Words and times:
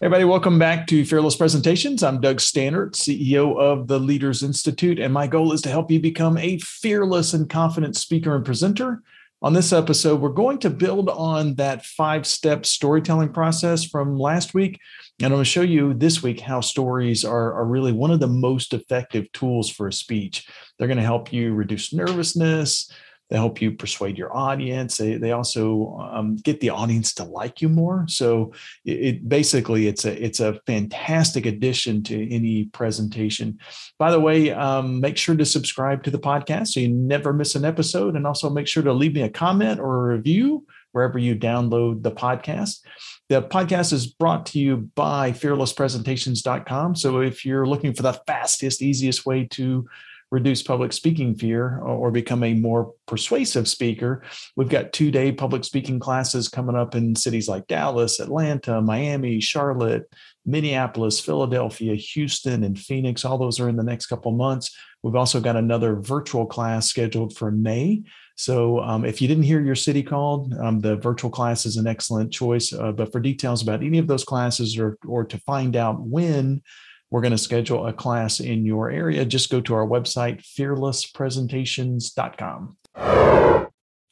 Everybody, 0.00 0.22
welcome 0.22 0.60
back 0.60 0.86
to 0.86 1.04
Fearless 1.04 1.34
Presentations. 1.34 2.04
I'm 2.04 2.20
Doug 2.20 2.36
Staneart, 2.36 2.92
CEO 2.92 3.58
of 3.58 3.88
the 3.88 3.98
Leaders 3.98 4.44
Institute, 4.44 5.00
and 5.00 5.12
my 5.12 5.26
goal 5.26 5.52
is 5.52 5.60
to 5.62 5.70
help 5.70 5.90
you 5.90 5.98
become 5.98 6.38
a 6.38 6.58
fearless 6.58 7.34
and 7.34 7.50
confident 7.50 7.96
speaker 7.96 8.36
and 8.36 8.44
presenter. 8.44 9.02
On 9.42 9.54
this 9.54 9.72
episode, 9.72 10.20
we're 10.20 10.28
going 10.28 10.58
to 10.58 10.70
build 10.70 11.08
on 11.08 11.56
that 11.56 11.84
five 11.84 12.28
step 12.28 12.64
storytelling 12.64 13.32
process 13.32 13.84
from 13.84 14.16
last 14.16 14.54
week. 14.54 14.78
And 15.18 15.26
I'm 15.26 15.32
going 15.32 15.42
to 15.42 15.50
show 15.50 15.62
you 15.62 15.94
this 15.94 16.22
week 16.22 16.38
how 16.38 16.60
stories 16.60 17.24
are, 17.24 17.54
are 17.54 17.66
really 17.66 17.90
one 17.90 18.12
of 18.12 18.20
the 18.20 18.28
most 18.28 18.74
effective 18.74 19.32
tools 19.32 19.68
for 19.68 19.88
a 19.88 19.92
speech. 19.92 20.46
They're 20.78 20.86
going 20.86 20.98
to 20.98 21.02
help 21.02 21.32
you 21.32 21.54
reduce 21.54 21.92
nervousness, 21.92 22.88
they 23.28 23.36
help 23.36 23.60
you 23.60 23.72
persuade 23.72 24.16
your 24.16 24.34
audience. 24.34 24.96
They, 24.96 25.16
they 25.16 25.32
also 25.32 25.98
um, 26.12 26.36
get 26.36 26.60
the 26.60 26.70
audience 26.70 27.12
to 27.14 27.24
like 27.24 27.60
you 27.60 27.68
more. 27.68 28.06
So 28.08 28.52
it, 28.84 28.92
it, 28.92 29.28
basically 29.28 29.86
it's 29.86 30.04
a 30.04 30.24
it's 30.24 30.40
a 30.40 30.60
fantastic 30.66 31.46
addition 31.46 32.02
to 32.04 32.34
any 32.34 32.64
presentation. 32.66 33.58
By 33.98 34.10
the 34.10 34.20
way, 34.20 34.50
um, 34.50 35.00
make 35.00 35.16
sure 35.16 35.36
to 35.36 35.44
subscribe 35.44 36.02
to 36.04 36.10
the 36.10 36.18
podcast 36.18 36.68
so 36.68 36.80
you 36.80 36.88
never 36.88 37.32
miss 37.32 37.54
an 37.54 37.64
episode, 37.64 38.16
and 38.16 38.26
also 38.26 38.48
make 38.48 38.66
sure 38.66 38.82
to 38.82 38.92
leave 38.92 39.14
me 39.14 39.22
a 39.22 39.30
comment 39.30 39.78
or 39.80 40.10
a 40.10 40.16
review 40.16 40.66
wherever 40.92 41.18
you 41.18 41.36
download 41.36 42.02
the 42.02 42.10
podcast. 42.10 42.80
The 43.28 43.42
podcast 43.42 43.92
is 43.92 44.06
brought 44.06 44.46
to 44.46 44.58
you 44.58 44.88
by 44.94 45.32
fearlesspresentations.com. 45.32 46.96
So 46.96 47.20
if 47.20 47.44
you're 47.44 47.66
looking 47.66 47.92
for 47.92 48.02
the 48.02 48.18
fastest, 48.26 48.80
easiest 48.80 49.26
way 49.26 49.44
to 49.52 49.86
reduce 50.30 50.62
public 50.62 50.92
speaking 50.92 51.34
fear 51.34 51.78
or 51.78 52.10
become 52.10 52.42
a 52.42 52.54
more 52.54 52.92
persuasive 53.06 53.66
speaker. 53.66 54.22
We've 54.56 54.68
got 54.68 54.92
two 54.92 55.10
day 55.10 55.32
public 55.32 55.64
speaking 55.64 55.98
classes 55.98 56.48
coming 56.48 56.76
up 56.76 56.94
in 56.94 57.16
cities 57.16 57.48
like 57.48 57.66
Dallas, 57.66 58.20
Atlanta, 58.20 58.80
Miami, 58.82 59.40
Charlotte, 59.40 60.12
Minneapolis, 60.44 61.20
Philadelphia, 61.20 61.94
Houston, 61.94 62.64
and 62.64 62.78
Phoenix. 62.78 63.24
All 63.24 63.38
those 63.38 63.58
are 63.58 63.68
in 63.68 63.76
the 63.76 63.82
next 63.82 64.06
couple 64.06 64.32
months. 64.32 64.76
We've 65.02 65.16
also 65.16 65.40
got 65.40 65.56
another 65.56 65.96
virtual 65.96 66.46
class 66.46 66.88
scheduled 66.88 67.36
for 67.36 67.50
May. 67.50 68.02
So 68.36 68.80
um, 68.80 69.04
if 69.04 69.20
you 69.20 69.28
didn't 69.28 69.44
hear 69.44 69.60
your 69.60 69.74
city 69.74 70.02
called, 70.02 70.54
um, 70.54 70.80
the 70.80 70.96
virtual 70.96 71.30
class 71.30 71.66
is 71.66 71.76
an 71.76 71.86
excellent 71.86 72.32
choice. 72.32 72.72
Uh, 72.72 72.92
but 72.92 73.10
for 73.12 73.20
details 73.20 73.62
about 73.62 73.82
any 73.82 73.98
of 73.98 74.06
those 74.06 74.24
classes 74.24 74.78
or, 74.78 74.96
or 75.06 75.24
to 75.24 75.38
find 75.38 75.74
out 75.74 76.00
when 76.00 76.62
we're 77.10 77.22
going 77.22 77.32
to 77.32 77.38
schedule 77.38 77.86
a 77.86 77.92
class 77.92 78.40
in 78.40 78.64
your 78.64 78.90
area, 78.90 79.24
just 79.24 79.50
go 79.50 79.60
to 79.60 79.74
our 79.74 79.86
website, 79.86 80.42
fearlesspresentations.com. 80.58 82.76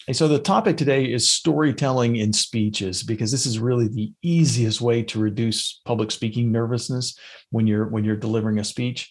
And 0.09 0.17
so 0.17 0.29
the 0.29 0.39
topic 0.39 0.77
today 0.77 1.05
is 1.05 1.29
storytelling 1.29 2.17
in 2.17 2.33
speeches 2.33 3.03
because 3.03 3.33
this 3.33 3.45
is 3.45 3.59
really 3.59 3.89
the 3.89 4.13
easiest 4.23 4.81
way 4.81 5.03
to 5.03 5.19
reduce 5.19 5.81
public 5.85 6.13
speaking 6.13 6.53
nervousness 6.53 7.19
when 7.51 7.67
you're 7.67 7.89
when 7.89 8.05
you're 8.05 8.17
delivering 8.17 8.61
a 8.61 8.65
speech. 8.65 9.11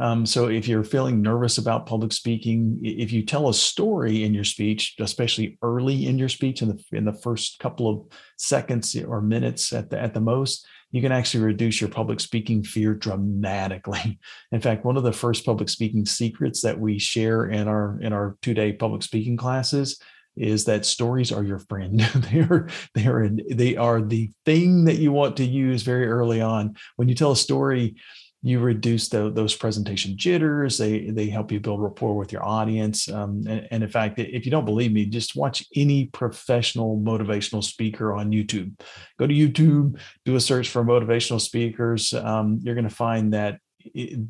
Um, 0.00 0.24
so 0.24 0.46
if 0.46 0.68
you're 0.68 0.84
feeling 0.84 1.20
nervous 1.20 1.58
about 1.58 1.86
public 1.86 2.12
speaking, 2.12 2.78
if 2.84 3.10
you 3.10 3.24
tell 3.24 3.48
a 3.48 3.54
story 3.54 4.22
in 4.22 4.34
your 4.34 4.44
speech, 4.44 4.94
especially 5.00 5.58
early 5.62 6.06
in 6.06 6.16
your 6.16 6.28
speech 6.28 6.62
in 6.62 6.68
the 6.68 6.84
in 6.92 7.04
the 7.04 7.12
first 7.12 7.58
couple 7.58 7.88
of 7.88 8.18
seconds 8.38 8.96
or 8.96 9.20
minutes 9.20 9.72
at 9.72 9.90
the 9.90 10.00
at 10.00 10.14
the 10.14 10.20
most, 10.20 10.64
you 10.92 11.02
can 11.02 11.12
actually 11.12 11.44
reduce 11.44 11.80
your 11.80 11.90
public 11.90 12.20
speaking 12.20 12.62
fear 12.62 12.94
dramatically. 12.94 14.18
In 14.52 14.60
fact, 14.60 14.84
one 14.84 14.96
of 14.96 15.02
the 15.02 15.12
first 15.12 15.44
public 15.44 15.68
speaking 15.68 16.06
secrets 16.06 16.62
that 16.62 16.78
we 16.78 16.98
share 16.98 17.46
in 17.46 17.68
our 17.68 18.00
in 18.00 18.12
our 18.12 18.36
two-day 18.42 18.72
public 18.72 19.02
speaking 19.02 19.36
classes 19.36 20.00
is 20.36 20.66
that 20.66 20.84
stories 20.84 21.32
are 21.32 21.42
your 21.42 21.58
friend. 21.58 22.00
they 22.14 22.40
are 22.40 22.68
they 22.94 23.06
are 23.06 23.28
they 23.28 23.76
are 23.76 24.00
the 24.00 24.30
thing 24.44 24.84
that 24.84 24.98
you 24.98 25.12
want 25.12 25.36
to 25.38 25.44
use 25.44 25.82
very 25.82 26.06
early 26.06 26.40
on. 26.40 26.76
When 26.96 27.08
you 27.08 27.14
tell 27.14 27.32
a 27.32 27.36
story, 27.36 27.96
you 28.42 28.60
reduce 28.60 29.08
the, 29.08 29.30
those 29.30 29.54
presentation 29.56 30.16
jitters. 30.16 30.78
They 30.78 31.10
they 31.10 31.28
help 31.28 31.50
you 31.50 31.58
build 31.58 31.82
rapport 31.82 32.16
with 32.16 32.32
your 32.32 32.44
audience. 32.44 33.08
Um, 33.08 33.42
and, 33.48 33.66
and, 33.70 33.82
in 33.82 33.88
fact, 33.88 34.18
if 34.18 34.44
you 34.44 34.50
don't 34.50 34.64
believe 34.64 34.92
me, 34.92 35.06
just 35.06 35.36
watch 35.36 35.64
any 35.74 36.06
professional 36.06 36.98
motivational 36.98 37.64
speaker 37.64 38.12
on 38.12 38.30
YouTube. 38.30 38.78
Go 39.18 39.26
to 39.26 39.34
YouTube, 39.34 39.98
do 40.24 40.36
a 40.36 40.40
search 40.40 40.68
for 40.68 40.84
motivational 40.84 41.40
speakers. 41.40 42.12
Um, 42.14 42.60
you're 42.62 42.74
going 42.74 42.88
to 42.88 42.94
find 42.94 43.32
that 43.32 43.58
it, 43.94 44.20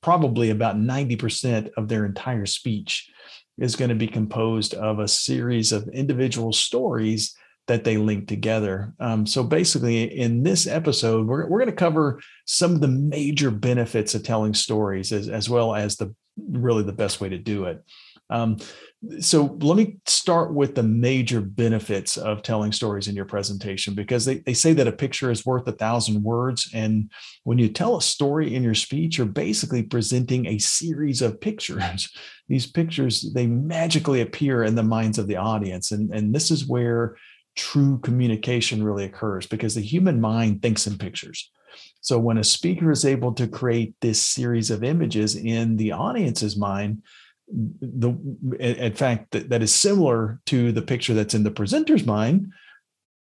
probably 0.00 0.50
about 0.50 0.76
90% 0.76 1.70
of 1.76 1.88
their 1.88 2.04
entire 2.04 2.46
speech 2.46 3.10
is 3.58 3.76
going 3.76 3.90
to 3.90 3.94
be 3.94 4.06
composed 4.06 4.74
of 4.74 4.98
a 4.98 5.08
series 5.08 5.72
of 5.72 5.88
individual 5.88 6.52
stories 6.52 7.34
that 7.70 7.84
they 7.84 7.96
link 7.96 8.26
together. 8.26 8.92
Um, 8.98 9.24
so 9.24 9.44
basically, 9.44 10.02
in 10.02 10.42
this 10.42 10.66
episode, 10.66 11.28
we're, 11.28 11.46
we're 11.46 11.60
going 11.60 11.70
to 11.70 11.76
cover 11.76 12.20
some 12.44 12.72
of 12.72 12.80
the 12.80 12.88
major 12.88 13.52
benefits 13.52 14.12
of 14.16 14.24
telling 14.24 14.54
stories 14.54 15.12
as, 15.12 15.28
as 15.28 15.48
well 15.48 15.72
as 15.72 15.96
the 15.96 16.12
really 16.36 16.82
the 16.82 16.92
best 16.92 17.20
way 17.20 17.28
to 17.28 17.38
do 17.38 17.66
it. 17.66 17.84
Um, 18.28 18.56
so 19.20 19.56
let 19.60 19.76
me 19.76 19.98
start 20.06 20.52
with 20.52 20.74
the 20.74 20.82
major 20.82 21.40
benefits 21.40 22.16
of 22.16 22.42
telling 22.42 22.72
stories 22.72 23.06
in 23.06 23.14
your 23.14 23.24
presentation 23.24 23.94
because 23.94 24.24
they, 24.24 24.38
they 24.38 24.54
say 24.54 24.72
that 24.72 24.88
a 24.88 24.92
picture 24.92 25.30
is 25.30 25.46
worth 25.46 25.68
a 25.68 25.72
thousand 25.72 26.24
words. 26.24 26.68
And 26.74 27.08
when 27.44 27.58
you 27.58 27.68
tell 27.68 27.96
a 27.96 28.02
story 28.02 28.52
in 28.52 28.64
your 28.64 28.74
speech, 28.74 29.16
you're 29.16 29.26
basically 29.28 29.84
presenting 29.84 30.46
a 30.46 30.58
series 30.58 31.22
of 31.22 31.40
pictures. 31.40 32.10
These 32.48 32.66
pictures, 32.66 33.32
they 33.32 33.46
magically 33.46 34.22
appear 34.22 34.64
in 34.64 34.74
the 34.74 34.82
minds 34.82 35.18
of 35.18 35.28
the 35.28 35.36
audience. 35.36 35.92
And, 35.92 36.12
and 36.12 36.34
this 36.34 36.50
is 36.50 36.66
where 36.66 37.16
true 37.56 37.98
communication 37.98 38.82
really 38.82 39.04
occurs 39.04 39.46
because 39.46 39.74
the 39.74 39.80
human 39.80 40.20
mind 40.20 40.62
thinks 40.62 40.86
in 40.86 40.98
pictures. 40.98 41.50
So 42.00 42.18
when 42.18 42.38
a 42.38 42.44
speaker 42.44 42.90
is 42.90 43.04
able 43.04 43.32
to 43.34 43.46
create 43.46 43.94
this 44.00 44.24
series 44.24 44.70
of 44.70 44.82
images 44.82 45.36
in 45.36 45.76
the 45.76 45.92
audience's 45.92 46.56
mind, 46.56 47.02
the 47.48 48.16
in 48.58 48.94
fact 48.94 49.32
that, 49.32 49.50
that 49.50 49.62
is 49.62 49.74
similar 49.74 50.40
to 50.46 50.72
the 50.72 50.82
picture 50.82 51.14
that's 51.14 51.34
in 51.34 51.42
the 51.42 51.50
presenter's 51.50 52.06
mind, 52.06 52.52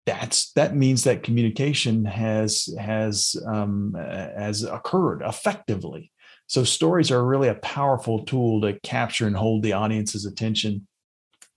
that's 0.05 0.51
that 0.53 0.75
means 0.75 1.03
that 1.03 1.23
communication 1.23 2.05
has 2.05 2.69
has 2.79 3.35
um, 3.47 3.93
has 3.97 4.63
occurred 4.63 5.21
effectively. 5.23 6.11
So 6.47 6.63
stories 6.63 7.11
are 7.11 7.25
really 7.25 7.47
a 7.47 7.55
powerful 7.55 8.23
tool 8.25 8.61
to 8.61 8.79
capture 8.81 9.25
and 9.25 9.35
hold 9.35 9.63
the 9.63 9.73
audience's 9.73 10.25
attention. 10.25 10.87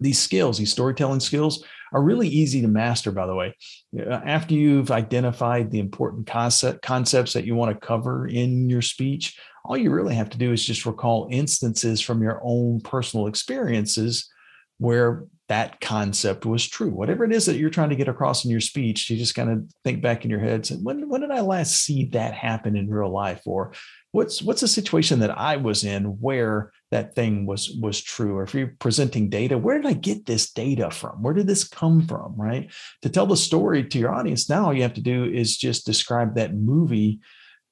These 0.00 0.18
skills, 0.18 0.58
these 0.58 0.72
storytelling 0.72 1.20
skills, 1.20 1.64
are 1.92 2.02
really 2.02 2.28
easy 2.28 2.60
to 2.62 2.68
master, 2.68 3.10
by 3.10 3.26
the 3.26 3.34
way. 3.34 3.54
Uh, 3.98 4.20
after 4.24 4.54
you've 4.54 4.90
identified 4.90 5.70
the 5.70 5.78
important 5.78 6.26
concept, 6.26 6.82
concepts 6.82 7.32
that 7.32 7.44
you 7.44 7.54
want 7.54 7.72
to 7.72 7.86
cover 7.86 8.26
in 8.26 8.68
your 8.68 8.82
speech, 8.82 9.38
all 9.64 9.76
you 9.76 9.90
really 9.90 10.14
have 10.14 10.30
to 10.30 10.38
do 10.38 10.52
is 10.52 10.64
just 10.64 10.86
recall 10.86 11.28
instances 11.30 12.00
from 12.00 12.22
your 12.22 12.40
own 12.42 12.80
personal 12.80 13.26
experiences 13.26 14.30
where 14.78 15.24
that 15.48 15.80
concept 15.80 16.44
was 16.44 16.66
true. 16.66 16.90
Whatever 16.90 17.24
it 17.24 17.32
is 17.32 17.46
that 17.46 17.56
you're 17.56 17.70
trying 17.70 17.88
to 17.88 17.96
get 17.96 18.08
across 18.08 18.44
in 18.44 18.50
your 18.50 18.60
speech, 18.60 19.08
you 19.08 19.16
just 19.16 19.34
kind 19.34 19.50
of 19.50 19.64
think 19.82 20.02
back 20.02 20.24
in 20.24 20.30
your 20.30 20.40
head, 20.40 20.66
say, 20.66 20.76
when, 20.76 21.08
when 21.08 21.22
did 21.22 21.30
I 21.30 21.40
last 21.40 21.82
see 21.82 22.04
that 22.12 22.34
happen 22.34 22.76
in 22.76 22.90
real 22.90 23.10
life? 23.10 23.42
Or 23.46 23.72
what's 24.12 24.42
what's 24.42 24.62
a 24.62 24.68
situation 24.68 25.20
that 25.20 25.36
I 25.36 25.56
was 25.56 25.84
in 25.84 26.04
where 26.20 26.72
that 26.90 27.14
thing 27.14 27.46
was 27.46 27.76
was 27.80 28.00
true. 28.00 28.36
Or 28.36 28.42
if 28.42 28.54
you're 28.54 28.74
presenting 28.78 29.28
data 29.28 29.58
where 29.58 29.76
did 29.76 29.86
i 29.86 29.92
get 29.92 30.26
this 30.26 30.50
data 30.50 30.90
from? 30.90 31.22
Where 31.22 31.34
did 31.34 31.46
this 31.46 31.66
come 31.66 32.06
from 32.06 32.34
right? 32.36 32.70
To 33.02 33.08
tell 33.08 33.26
the 33.26 33.36
story 33.36 33.84
to 33.84 33.98
your 33.98 34.14
audience 34.14 34.48
now 34.48 34.66
all 34.66 34.74
you 34.74 34.82
have 34.82 34.94
to 34.94 35.00
do 35.00 35.24
is 35.24 35.56
just 35.56 35.86
describe 35.86 36.34
that 36.34 36.54
movie 36.54 37.20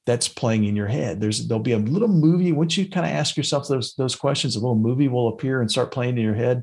that's 0.07 0.29
playing 0.29 0.65
in 0.65 0.77
your 0.77 0.87
head. 0.87 1.21
There's 1.21 1.49
there'll 1.49 1.63
be 1.63 1.73
a 1.73 1.79
little 1.79 2.09
movie 2.09 2.53
once 2.53 2.77
you 2.77 2.89
kind 2.89 3.05
of 3.05 3.13
ask 3.13 3.37
yourself 3.37 3.67
those 3.69 3.95
those 3.97 4.15
questions 4.15 4.55
a 4.55 4.61
little 4.61 4.77
movie 4.77 5.09
will 5.09 5.29
appear 5.29 5.61
and 5.61 5.71
start 5.71 5.93
playing 5.93 6.17
in 6.17 6.23
your 6.23 6.35
head. 6.35 6.63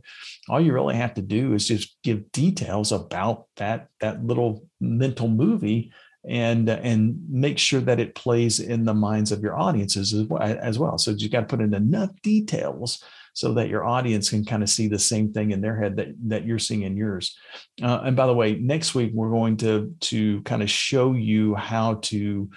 All 0.49 0.61
you 0.61 0.73
really 0.73 0.95
have 0.95 1.13
to 1.15 1.21
do 1.21 1.53
is 1.53 1.67
just 1.67 1.97
give 2.03 2.31
details 2.31 2.91
about 2.93 3.47
that 3.57 3.89
that 3.99 4.23
little 4.23 4.65
mental 4.79 5.27
movie 5.27 5.91
and 6.27 6.69
and 6.69 7.19
make 7.29 7.57
sure 7.57 7.81
that 7.81 7.99
it 7.99 8.15
plays 8.15 8.59
in 8.59 8.85
the 8.85 8.93
minds 8.93 9.31
of 9.31 9.41
your 9.41 9.59
audiences 9.59 10.13
as 10.41 10.79
well. 10.79 10.97
So 10.97 11.11
you 11.11 11.29
got 11.29 11.41
to 11.41 11.45
put 11.45 11.61
in 11.61 11.73
enough 11.73 12.11
details 12.21 13.03
so 13.33 13.53
that 13.53 13.67
your 13.67 13.83
audience 13.83 14.29
can 14.29 14.45
kind 14.45 14.63
of 14.63 14.69
see 14.69 14.87
the 14.87 14.99
same 14.99 15.33
thing 15.33 15.51
in 15.51 15.59
their 15.59 15.75
head 15.75 15.95
that, 15.97 16.09
that 16.27 16.45
you're 16.45 16.59
seeing 16.59 16.83
in 16.83 16.95
yours. 16.95 17.35
Uh, 17.81 18.01
and 18.03 18.15
by 18.15 18.27
the 18.27 18.33
way, 18.33 18.55
next 18.55 18.93
week 18.93 19.11
we're 19.13 19.31
going 19.31 19.57
to 19.57 19.93
to 20.01 20.41
kind 20.43 20.61
of 20.61 20.69
show 20.69 21.13
you 21.13 21.55
how 21.55 21.95
to 21.95 22.49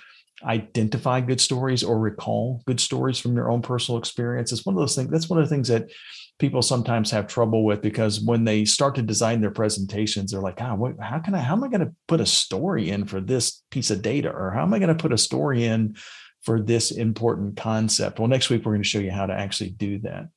identify 0.44 1.20
good 1.20 1.40
stories 1.40 1.82
or 1.82 1.98
recall 1.98 2.62
good 2.66 2.78
stories 2.78 3.18
from 3.18 3.34
your 3.34 3.50
own 3.50 3.62
personal 3.62 3.98
experience. 3.98 4.52
It's 4.52 4.66
one 4.66 4.74
of 4.74 4.80
those 4.80 4.94
things. 4.94 5.10
That's 5.10 5.30
one 5.30 5.40
of 5.40 5.48
the 5.48 5.54
things 5.54 5.68
that 5.68 5.90
people 6.38 6.60
sometimes 6.60 7.10
have 7.10 7.26
trouble 7.26 7.64
with 7.64 7.80
because 7.80 8.20
when 8.20 8.44
they 8.44 8.64
start 8.64 8.94
to 8.94 9.02
design 9.02 9.40
their 9.40 9.50
presentations, 9.50 10.30
they're 10.30 10.40
like, 10.40 10.60
ah, 10.60 10.74
what, 10.74 10.94
how 11.00 11.18
can 11.18 11.34
I, 11.34 11.38
how 11.38 11.54
am 11.54 11.64
I 11.64 11.68
going 11.68 11.80
to 11.80 11.94
put 12.08 12.20
a 12.20 12.26
story 12.26 12.90
in 12.90 13.06
for 13.06 13.20
this 13.20 13.62
piece 13.70 13.90
of 13.90 14.02
data? 14.02 14.30
Or 14.30 14.50
how 14.50 14.62
am 14.62 14.74
I 14.74 14.78
going 14.78 14.94
to 14.94 15.02
put 15.02 15.12
a 15.12 15.18
story 15.18 15.64
in 15.64 15.96
for 16.42 16.60
this 16.60 16.90
important 16.90 17.56
concept? 17.56 18.18
Well, 18.18 18.28
next 18.28 18.50
week, 18.50 18.64
we're 18.64 18.72
going 18.72 18.82
to 18.82 18.88
show 18.88 18.98
you 18.98 19.10
how 19.10 19.26
to 19.26 19.32
actually 19.32 19.70
do 19.70 19.98
that. 20.00 20.28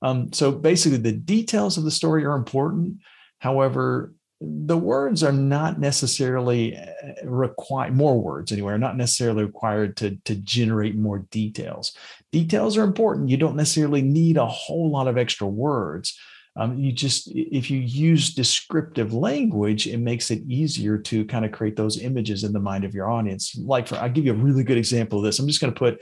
Um, 0.00 0.32
so 0.32 0.52
basically, 0.52 0.98
the 0.98 1.12
details 1.12 1.76
of 1.76 1.84
the 1.84 1.90
story 1.90 2.24
are 2.24 2.36
important. 2.36 2.98
However, 3.40 4.12
the 4.40 4.76
words 4.76 5.24
are 5.24 5.32
not 5.32 5.80
necessarily 5.80 6.76
uh, 6.76 6.84
required 7.24 7.94
more 7.94 8.20
words 8.20 8.52
anyway 8.52 8.72
are 8.72 8.78
not 8.78 8.96
necessarily 8.96 9.44
required 9.44 9.96
to 9.96 10.16
to 10.24 10.36
generate 10.36 10.96
more 10.96 11.26
details. 11.30 11.92
Details 12.30 12.76
are 12.76 12.84
important. 12.84 13.30
You 13.30 13.36
don't 13.36 13.56
necessarily 13.56 14.02
need 14.02 14.36
a 14.36 14.46
whole 14.46 14.90
lot 14.90 15.08
of 15.08 15.18
extra 15.18 15.46
words. 15.46 16.16
Um, 16.56 16.78
you 16.78 16.92
just 16.92 17.28
if 17.34 17.70
you 17.70 17.78
use 17.78 18.34
descriptive 18.34 19.12
language 19.12 19.86
it 19.86 19.98
makes 19.98 20.30
it 20.30 20.42
easier 20.48 20.98
to 20.98 21.24
kind 21.24 21.44
of 21.44 21.52
create 21.52 21.76
those 21.76 22.00
images 22.00 22.44
in 22.44 22.52
the 22.52 22.60
mind 22.60 22.84
of 22.84 22.94
your 22.94 23.10
audience. 23.10 23.56
Like 23.56 23.88
for 23.88 23.96
i'll 23.96 24.08
give 24.08 24.24
you 24.24 24.32
a 24.32 24.36
really 24.36 24.64
good 24.64 24.78
example 24.78 25.18
of 25.18 25.24
this. 25.24 25.38
I'm 25.38 25.48
just 25.48 25.60
going 25.60 25.72
to 25.72 25.78
put 25.78 26.00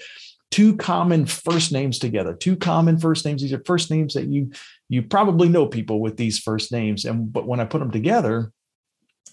two 0.50 0.76
common 0.76 1.26
first 1.26 1.72
names 1.72 1.98
together 1.98 2.34
two 2.34 2.56
common 2.56 2.98
first 2.98 3.25
names. 3.25 3.43
These 3.43 3.52
are 3.52 3.62
first 3.64 3.90
names 3.90 4.14
that 4.14 4.26
you 4.26 4.52
you 4.88 5.02
probably 5.02 5.48
know 5.48 5.66
people 5.66 6.00
with 6.00 6.16
these 6.16 6.38
first 6.38 6.72
names. 6.72 7.04
And 7.04 7.32
but 7.32 7.46
when 7.46 7.60
i 7.60 7.64
put 7.64 7.78
them 7.81 7.90
together 7.90 8.52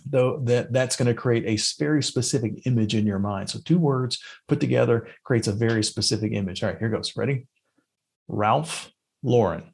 though 0.05 0.39
that 0.43 0.73
that's 0.73 0.95
going 0.95 1.07
to 1.07 1.13
create 1.13 1.45
a 1.45 1.61
very 1.79 2.03
specific 2.03 2.65
image 2.65 2.95
in 2.95 3.05
your 3.05 3.19
mind. 3.19 3.49
So 3.49 3.59
two 3.63 3.79
words 3.79 4.21
put 4.47 4.59
together 4.59 5.07
creates 5.23 5.47
a 5.47 5.53
very 5.53 5.83
specific 5.83 6.33
image. 6.33 6.63
All 6.63 6.69
right 6.69 6.79
here 6.79 6.89
goes. 6.89 7.15
Ready? 7.15 7.47
Ralph 8.27 8.91
lauren 9.21 9.72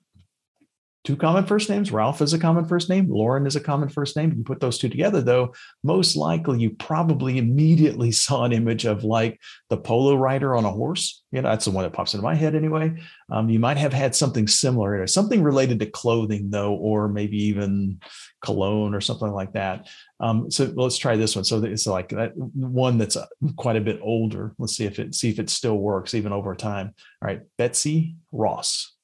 two 1.04 1.16
common 1.16 1.46
first 1.46 1.70
names. 1.70 1.92
Ralph 1.92 2.22
is 2.22 2.34
a 2.34 2.40
common 2.40 2.66
first 2.66 2.90
name. 2.90 3.08
Lauren 3.10 3.48
is 3.48 3.56
a 3.56 3.62
common 3.62 3.90
first 3.90 4.18
name. 4.18 4.34
You 4.36 4.44
put 4.44 4.60
those 4.60 4.78
two 4.78 4.90
together, 4.90 5.22
though, 5.22 5.54
most 5.84 6.16
likely 6.16 6.60
you 6.60 6.72
probably 6.72 7.38
immediately 7.38 8.12
saw 8.20 8.44
an 8.44 8.52
image 8.52 8.86
of 8.86 9.04
like 9.04 9.40
the 9.70 9.78
polo 9.78 10.16
rider 10.16 10.56
on 10.56 10.66
a 10.66 10.72
horse. 10.72 11.24
You 11.32 11.42
know, 11.42 11.50
that's 11.50 11.66
the 11.66 11.72
one 11.72 11.84
that 11.84 11.94
pops 11.94 12.14
into 12.14 12.24
my 12.24 12.36
head 12.36 12.56
anyway. 12.56 12.96
Um, 13.32 13.50
you 13.50 13.60
might 13.60 13.78
have 13.78 13.94
had 13.94 14.16
something 14.16 14.48
similar, 14.48 15.06
something 15.08 15.44
related 15.44 15.80
to 15.80 15.86
clothing, 15.86 16.50
though, 16.50 16.74
or 16.74 17.08
maybe 17.08 17.38
even 17.44 18.00
cologne 18.42 18.94
or 18.94 19.02
something 19.02 19.32
like 19.32 19.54
that. 19.54 19.88
Um, 20.20 20.50
so 20.52 20.72
let's 20.76 20.98
try 20.98 21.16
this 21.16 21.36
one. 21.36 21.46
So 21.46 21.64
it's 21.64 21.88
like 21.88 22.10
that 22.10 22.36
one 22.36 22.98
that's 22.98 23.16
uh, 23.16 23.26
quite 23.56 23.76
a 23.76 23.82
bit 23.82 24.00
older. 24.02 24.54
Let's 24.58 24.76
see 24.76 24.86
if 24.86 25.00
it 25.00 25.16
see 25.16 25.30
if 25.30 25.40
it 25.40 25.50
still 25.50 25.78
works 25.78 26.14
even 26.14 26.34
over 26.34 26.56
time. 26.56 26.94
All 27.22 27.28
right, 27.28 27.42
Betsy 27.58 28.16
Ross. 28.32 28.96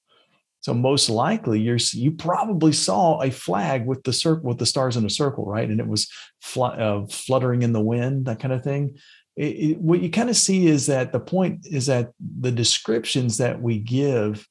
So 0.65 0.73
most 0.73 1.11
likely 1.11 1.59
you're 1.59 1.77
you 1.91 2.09
probably 2.09 2.73
saw 2.73 3.21
a 3.21 3.29
flag 3.29 3.85
with 3.85 4.01
the 4.01 4.11
circle 4.11 4.49
with 4.49 4.57
the 4.57 4.65
stars 4.65 4.97
in 4.97 5.05
a 5.05 5.11
circle, 5.11 5.45
right? 5.45 5.69
And 5.69 5.79
it 5.79 5.85
was 5.85 6.09
fl- 6.41 6.63
uh, 6.63 7.05
fluttering 7.05 7.61
in 7.61 7.71
the 7.71 7.79
wind, 7.79 8.25
that 8.25 8.39
kind 8.39 8.51
of 8.51 8.63
thing. 8.63 8.97
It, 9.35 9.43
it, 9.43 9.77
what 9.77 10.01
you 10.01 10.09
kind 10.09 10.27
of 10.27 10.35
see 10.35 10.65
is 10.65 10.87
that 10.87 11.11
the 11.11 11.19
point 11.19 11.67
is 11.67 11.85
that 11.85 12.13
the 12.39 12.51
descriptions 12.51 13.37
that 13.37 13.61
we 13.61 13.77
give 13.77 14.47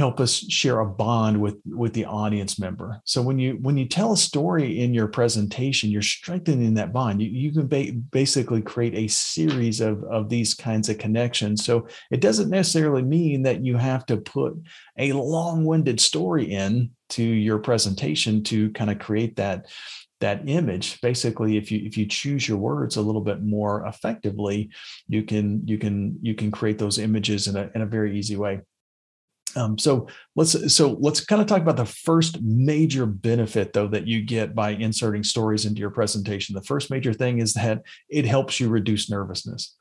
help 0.00 0.18
us 0.18 0.50
share 0.50 0.80
a 0.80 0.86
bond 0.86 1.38
with 1.38 1.56
with 1.66 1.92
the 1.92 2.06
audience 2.06 2.58
member. 2.58 2.98
So 3.04 3.20
when 3.20 3.38
you 3.38 3.58
when 3.60 3.76
you 3.76 3.86
tell 3.86 4.14
a 4.14 4.16
story 4.16 4.80
in 4.80 4.94
your 4.94 5.08
presentation 5.08 5.90
you're 5.90 6.00
strengthening 6.00 6.72
that 6.74 6.94
bond. 6.94 7.20
You, 7.20 7.28
you 7.28 7.52
can 7.52 7.68
ba- 7.68 7.92
basically 8.10 8.62
create 8.62 8.94
a 8.94 9.08
series 9.08 9.82
of 9.82 10.02
of 10.04 10.30
these 10.30 10.54
kinds 10.54 10.88
of 10.88 10.96
connections. 10.96 11.66
So 11.66 11.86
it 12.10 12.22
doesn't 12.22 12.48
necessarily 12.48 13.02
mean 13.02 13.42
that 13.42 13.62
you 13.62 13.76
have 13.76 14.06
to 14.06 14.16
put 14.16 14.54
a 14.98 15.12
long-winded 15.12 16.00
story 16.00 16.46
in 16.50 16.92
to 17.10 17.22
your 17.22 17.58
presentation 17.58 18.42
to 18.44 18.70
kind 18.70 18.90
of 18.90 18.98
create 18.98 19.36
that 19.36 19.66
that 20.20 20.48
image. 20.48 20.98
Basically 21.02 21.58
if 21.58 21.70
you 21.70 21.80
if 21.84 21.98
you 21.98 22.06
choose 22.06 22.48
your 22.48 22.58
words 22.58 22.96
a 22.96 23.02
little 23.02 23.20
bit 23.30 23.42
more 23.42 23.86
effectively 23.86 24.70
you 25.08 25.24
can 25.24 25.60
you 25.66 25.76
can 25.76 26.18
you 26.22 26.34
can 26.34 26.50
create 26.50 26.78
those 26.78 26.98
images 26.98 27.48
in 27.48 27.56
a, 27.56 27.70
in 27.74 27.82
a 27.82 27.92
very 27.96 28.18
easy 28.18 28.36
way 28.36 28.60
um, 29.56 29.78
so 29.78 30.06
let's 30.36 30.74
so 30.74 30.96
let's 31.00 31.24
kind 31.24 31.40
of 31.40 31.48
talk 31.48 31.62
about 31.62 31.76
the 31.76 31.84
first 31.84 32.40
major 32.42 33.06
benefit 33.06 33.72
though 33.72 33.88
that 33.88 34.06
you 34.06 34.22
get 34.22 34.54
by 34.54 34.70
inserting 34.70 35.22
stories 35.24 35.66
into 35.66 35.80
your 35.80 35.90
presentation. 35.90 36.54
The 36.54 36.62
first 36.62 36.90
major 36.90 37.12
thing 37.12 37.38
is 37.38 37.54
that 37.54 37.82
it 38.08 38.24
helps 38.24 38.60
you 38.60 38.68
reduce 38.68 39.10
nervousness. 39.10 39.76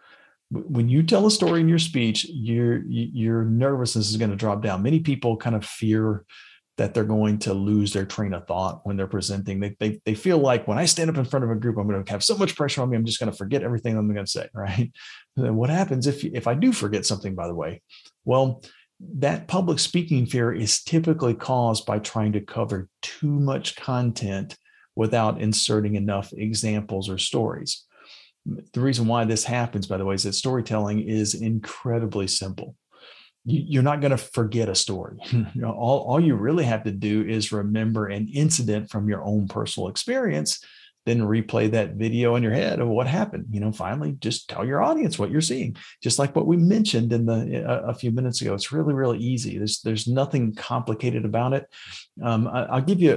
When 0.51 0.89
you 0.89 1.03
tell 1.03 1.27
a 1.27 1.31
story 1.31 1.61
in 1.61 1.69
your 1.69 1.79
speech, 1.79 2.25
your 2.29 2.83
your 2.87 3.43
nervousness 3.43 4.09
is 4.09 4.17
going 4.17 4.31
to 4.31 4.37
drop 4.37 4.61
down. 4.61 4.81
Many 4.81 4.99
people 4.99 5.37
kind 5.37 5.55
of 5.55 5.65
fear 5.65 6.25
that 6.79 6.93
they're 6.93 7.03
going 7.03 7.37
to 7.37 7.53
lose 7.53 7.91
their 7.91 8.05
train 8.05 8.33
of 8.33 8.47
thought 8.47 8.79
when 8.85 8.95
they're 8.95 9.05
presenting. 9.05 9.59
They, 9.59 9.75
they, 9.81 9.99
they 10.05 10.15
feel 10.15 10.37
like 10.37 10.65
when 10.65 10.77
I 10.77 10.85
stand 10.85 11.09
up 11.09 11.17
in 11.17 11.25
front 11.25 11.43
of 11.43 11.51
a 11.51 11.55
group, 11.55 11.77
I'm 11.77 11.89
going 11.89 12.01
to 12.01 12.11
have 12.11 12.23
so 12.23 12.37
much 12.37 12.55
pressure 12.55 12.81
on 12.81 12.89
me, 12.89 12.95
I'm 12.95 13.03
just 13.03 13.19
going 13.19 13.29
to 13.29 13.37
forget 13.37 13.63
everything 13.63 13.97
I'm 13.97 14.11
going 14.13 14.25
to 14.25 14.31
say, 14.31 14.47
right? 14.53 14.89
And 15.35 15.57
what 15.57 15.69
happens 15.69 16.07
if 16.07 16.23
if 16.23 16.47
I 16.47 16.53
do 16.53 16.71
forget 16.71 17.05
something, 17.05 17.35
by 17.35 17.47
the 17.47 17.53
way? 17.53 17.81
Well, 18.23 18.63
that 18.99 19.47
public 19.47 19.79
speaking 19.79 20.25
fear 20.25 20.51
is 20.51 20.83
typically 20.83 21.33
caused 21.33 21.85
by 21.85 21.99
trying 21.99 22.33
to 22.33 22.41
cover 22.41 22.89
too 23.01 23.39
much 23.39 23.75
content 23.75 24.57
without 24.95 25.39
inserting 25.39 25.95
enough 25.95 26.33
examples 26.33 27.09
or 27.09 27.17
stories. 27.17 27.85
The 28.73 28.81
reason 28.81 29.07
why 29.07 29.25
this 29.25 29.45
happens, 29.45 29.87
by 29.87 29.97
the 29.97 30.05
way, 30.05 30.15
is 30.15 30.23
that 30.23 30.33
storytelling 30.33 31.01
is 31.01 31.33
incredibly 31.33 32.27
simple. 32.27 32.75
You're 33.45 33.83
not 33.83 34.01
going 34.01 34.11
to 34.11 34.17
forget 34.17 34.67
a 34.67 34.75
story. 34.75 35.17
you 35.31 35.47
know, 35.55 35.71
all, 35.71 35.99
all 35.99 36.19
you 36.19 36.35
really 36.35 36.65
have 36.65 36.83
to 36.83 36.91
do 36.91 37.23
is 37.23 37.51
remember 37.51 38.07
an 38.07 38.27
incident 38.27 38.89
from 38.89 39.07
your 39.07 39.23
own 39.23 39.47
personal 39.47 39.87
experience 39.87 40.63
then 41.05 41.21
replay 41.21 41.69
that 41.71 41.95
video 41.95 42.35
in 42.35 42.43
your 42.43 42.51
head 42.51 42.79
of 42.79 42.87
what 42.87 43.07
happened 43.07 43.45
you 43.51 43.59
know 43.59 43.71
finally 43.71 44.13
just 44.19 44.49
tell 44.49 44.65
your 44.65 44.81
audience 44.81 45.17
what 45.17 45.31
you're 45.31 45.41
seeing 45.41 45.75
just 46.03 46.19
like 46.19 46.35
what 46.35 46.47
we 46.47 46.57
mentioned 46.57 47.11
in 47.13 47.25
the 47.25 47.63
a, 47.65 47.89
a 47.89 47.93
few 47.93 48.11
minutes 48.11 48.41
ago. 48.41 48.53
It's 48.53 48.71
really 48.71 48.93
really 48.93 49.19
easy. 49.19 49.57
There's 49.57 49.81
there's 49.81 50.07
nothing 50.07 50.53
complicated 50.55 51.25
about 51.25 51.53
it. 51.53 51.67
Um, 52.23 52.47
I, 52.47 52.75
will 52.75 52.81
give 52.81 52.99
you 52.99 53.13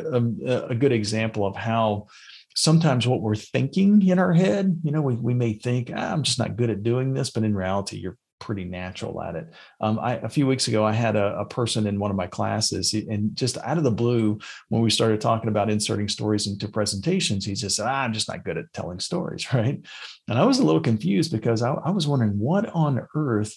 a, 0.46 0.70
a 0.70 0.74
good 0.74 0.92
example 0.92 1.46
of 1.46 1.56
how 1.56 2.06
sometimes 2.54 3.06
what 3.06 3.22
we're 3.22 3.34
thinking 3.34 4.06
in 4.06 4.18
our 4.18 4.34
head 4.34 4.78
you 4.84 4.92
know 4.92 5.00
we, 5.00 5.14
we 5.14 5.32
may 5.32 5.54
think 5.54 5.90
ah, 5.96 6.12
i'm 6.12 6.22
just 6.22 6.38
not 6.38 6.54
good 6.54 6.68
at 6.68 6.82
doing 6.82 7.14
this 7.14 7.30
but 7.30 7.44
in 7.44 7.54
reality 7.54 7.96
you're 7.96 8.18
pretty 8.42 8.64
natural 8.64 9.22
at 9.22 9.36
it. 9.36 9.54
Um, 9.80 10.00
I, 10.00 10.16
a 10.16 10.28
few 10.28 10.48
weeks 10.48 10.66
ago, 10.66 10.84
I 10.84 10.90
had 10.90 11.14
a, 11.14 11.38
a, 11.38 11.44
person 11.44 11.86
in 11.86 12.00
one 12.00 12.10
of 12.10 12.16
my 12.16 12.26
classes, 12.26 12.92
and 12.92 13.36
just 13.36 13.56
out 13.58 13.78
of 13.78 13.84
the 13.84 13.90
blue, 13.92 14.40
when 14.68 14.82
we 14.82 14.90
started 14.90 15.20
talking 15.20 15.48
about 15.48 15.70
inserting 15.70 16.08
stories 16.08 16.48
into 16.48 16.66
presentations, 16.66 17.46
he 17.46 17.54
just 17.54 17.76
said, 17.76 17.86
ah, 17.86 18.02
"I'm 18.02 18.12
just 18.12 18.28
not 18.28 18.44
good 18.44 18.58
at 18.58 18.72
telling 18.72 18.98
stories," 18.98 19.46
right? 19.54 19.80
And 20.28 20.38
I 20.38 20.44
was 20.44 20.58
a 20.58 20.64
little 20.64 20.80
confused 20.80 21.30
because 21.30 21.62
I, 21.62 21.72
I 21.72 21.90
was 21.90 22.08
wondering 22.08 22.36
what 22.36 22.68
on 22.74 23.06
earth 23.14 23.56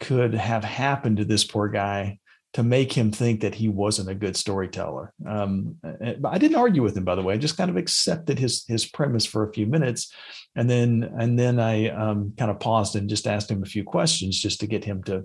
could 0.00 0.34
have 0.34 0.64
happened 0.64 1.18
to 1.18 1.24
this 1.24 1.44
poor 1.44 1.68
guy 1.68 2.18
to 2.52 2.62
make 2.64 2.92
him 2.92 3.12
think 3.12 3.40
that 3.40 3.54
he 3.54 3.68
wasn't 3.68 4.08
a 4.08 4.14
good 4.14 4.36
storyteller. 4.36 5.12
Um, 5.28 5.76
I 6.24 6.38
didn't 6.38 6.56
argue 6.56 6.82
with 6.82 6.96
him, 6.96 7.04
by 7.04 7.14
the 7.14 7.22
way. 7.22 7.34
I 7.34 7.38
just 7.38 7.56
kind 7.56 7.70
of 7.70 7.76
accepted 7.76 8.38
his 8.38 8.64
his 8.66 8.86
premise 8.86 9.24
for 9.24 9.48
a 9.48 9.52
few 9.52 9.66
minutes, 9.66 10.12
and 10.56 10.68
then 10.68 11.12
and 11.18 11.38
then 11.38 11.60
I 11.60 11.88
um, 11.90 12.32
kind 12.36 12.50
of 12.50 12.58
paused 12.58 12.96
and 12.96 13.08
just 13.08 13.28
asked 13.28 13.50
him 13.50 13.62
a 13.62 13.66
few 13.66 13.84
questions 13.84 14.40
just 14.40 14.60
to 14.60 14.66
get 14.66 14.84
him 14.84 15.02
to, 15.04 15.24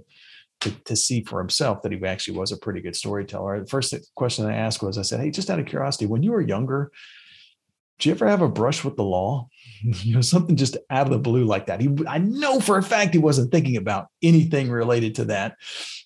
to 0.61 0.71
to 0.85 0.95
see 0.95 1.23
for 1.23 1.39
himself 1.39 1.81
that 1.81 1.91
he 1.91 2.05
actually 2.05 2.37
was 2.37 2.51
a 2.51 2.57
pretty 2.57 2.81
good 2.81 2.95
storyteller. 2.95 3.59
The 3.59 3.67
first 3.67 3.95
question 4.13 4.45
I 4.45 4.55
asked 4.55 4.83
was, 4.83 4.99
I 4.99 5.01
said, 5.01 5.19
"Hey, 5.19 5.31
just 5.31 5.49
out 5.49 5.59
of 5.59 5.65
curiosity, 5.65 6.05
when 6.05 6.21
you 6.21 6.31
were 6.31 6.41
younger, 6.41 6.91
did 7.97 8.05
you 8.05 8.11
ever 8.11 8.27
have 8.27 8.41
a 8.41 8.49
brush 8.49 8.83
with 8.83 8.95
the 8.97 9.03
law? 9.03 9.47
you 9.81 10.15
know, 10.15 10.21
something 10.21 10.55
just 10.55 10.77
out 10.89 11.07
of 11.07 11.13
the 11.13 11.19
blue 11.19 11.45
like 11.45 11.67
that. 11.67 11.81
He, 11.81 11.95
I 12.07 12.17
know 12.17 12.59
for 12.59 12.77
a 12.77 12.83
fact 12.83 13.13
he 13.13 13.19
wasn't 13.19 13.51
thinking 13.51 13.77
about 13.77 14.07
anything 14.21 14.69
related 14.69 15.15
to 15.15 15.25
that, 15.25 15.55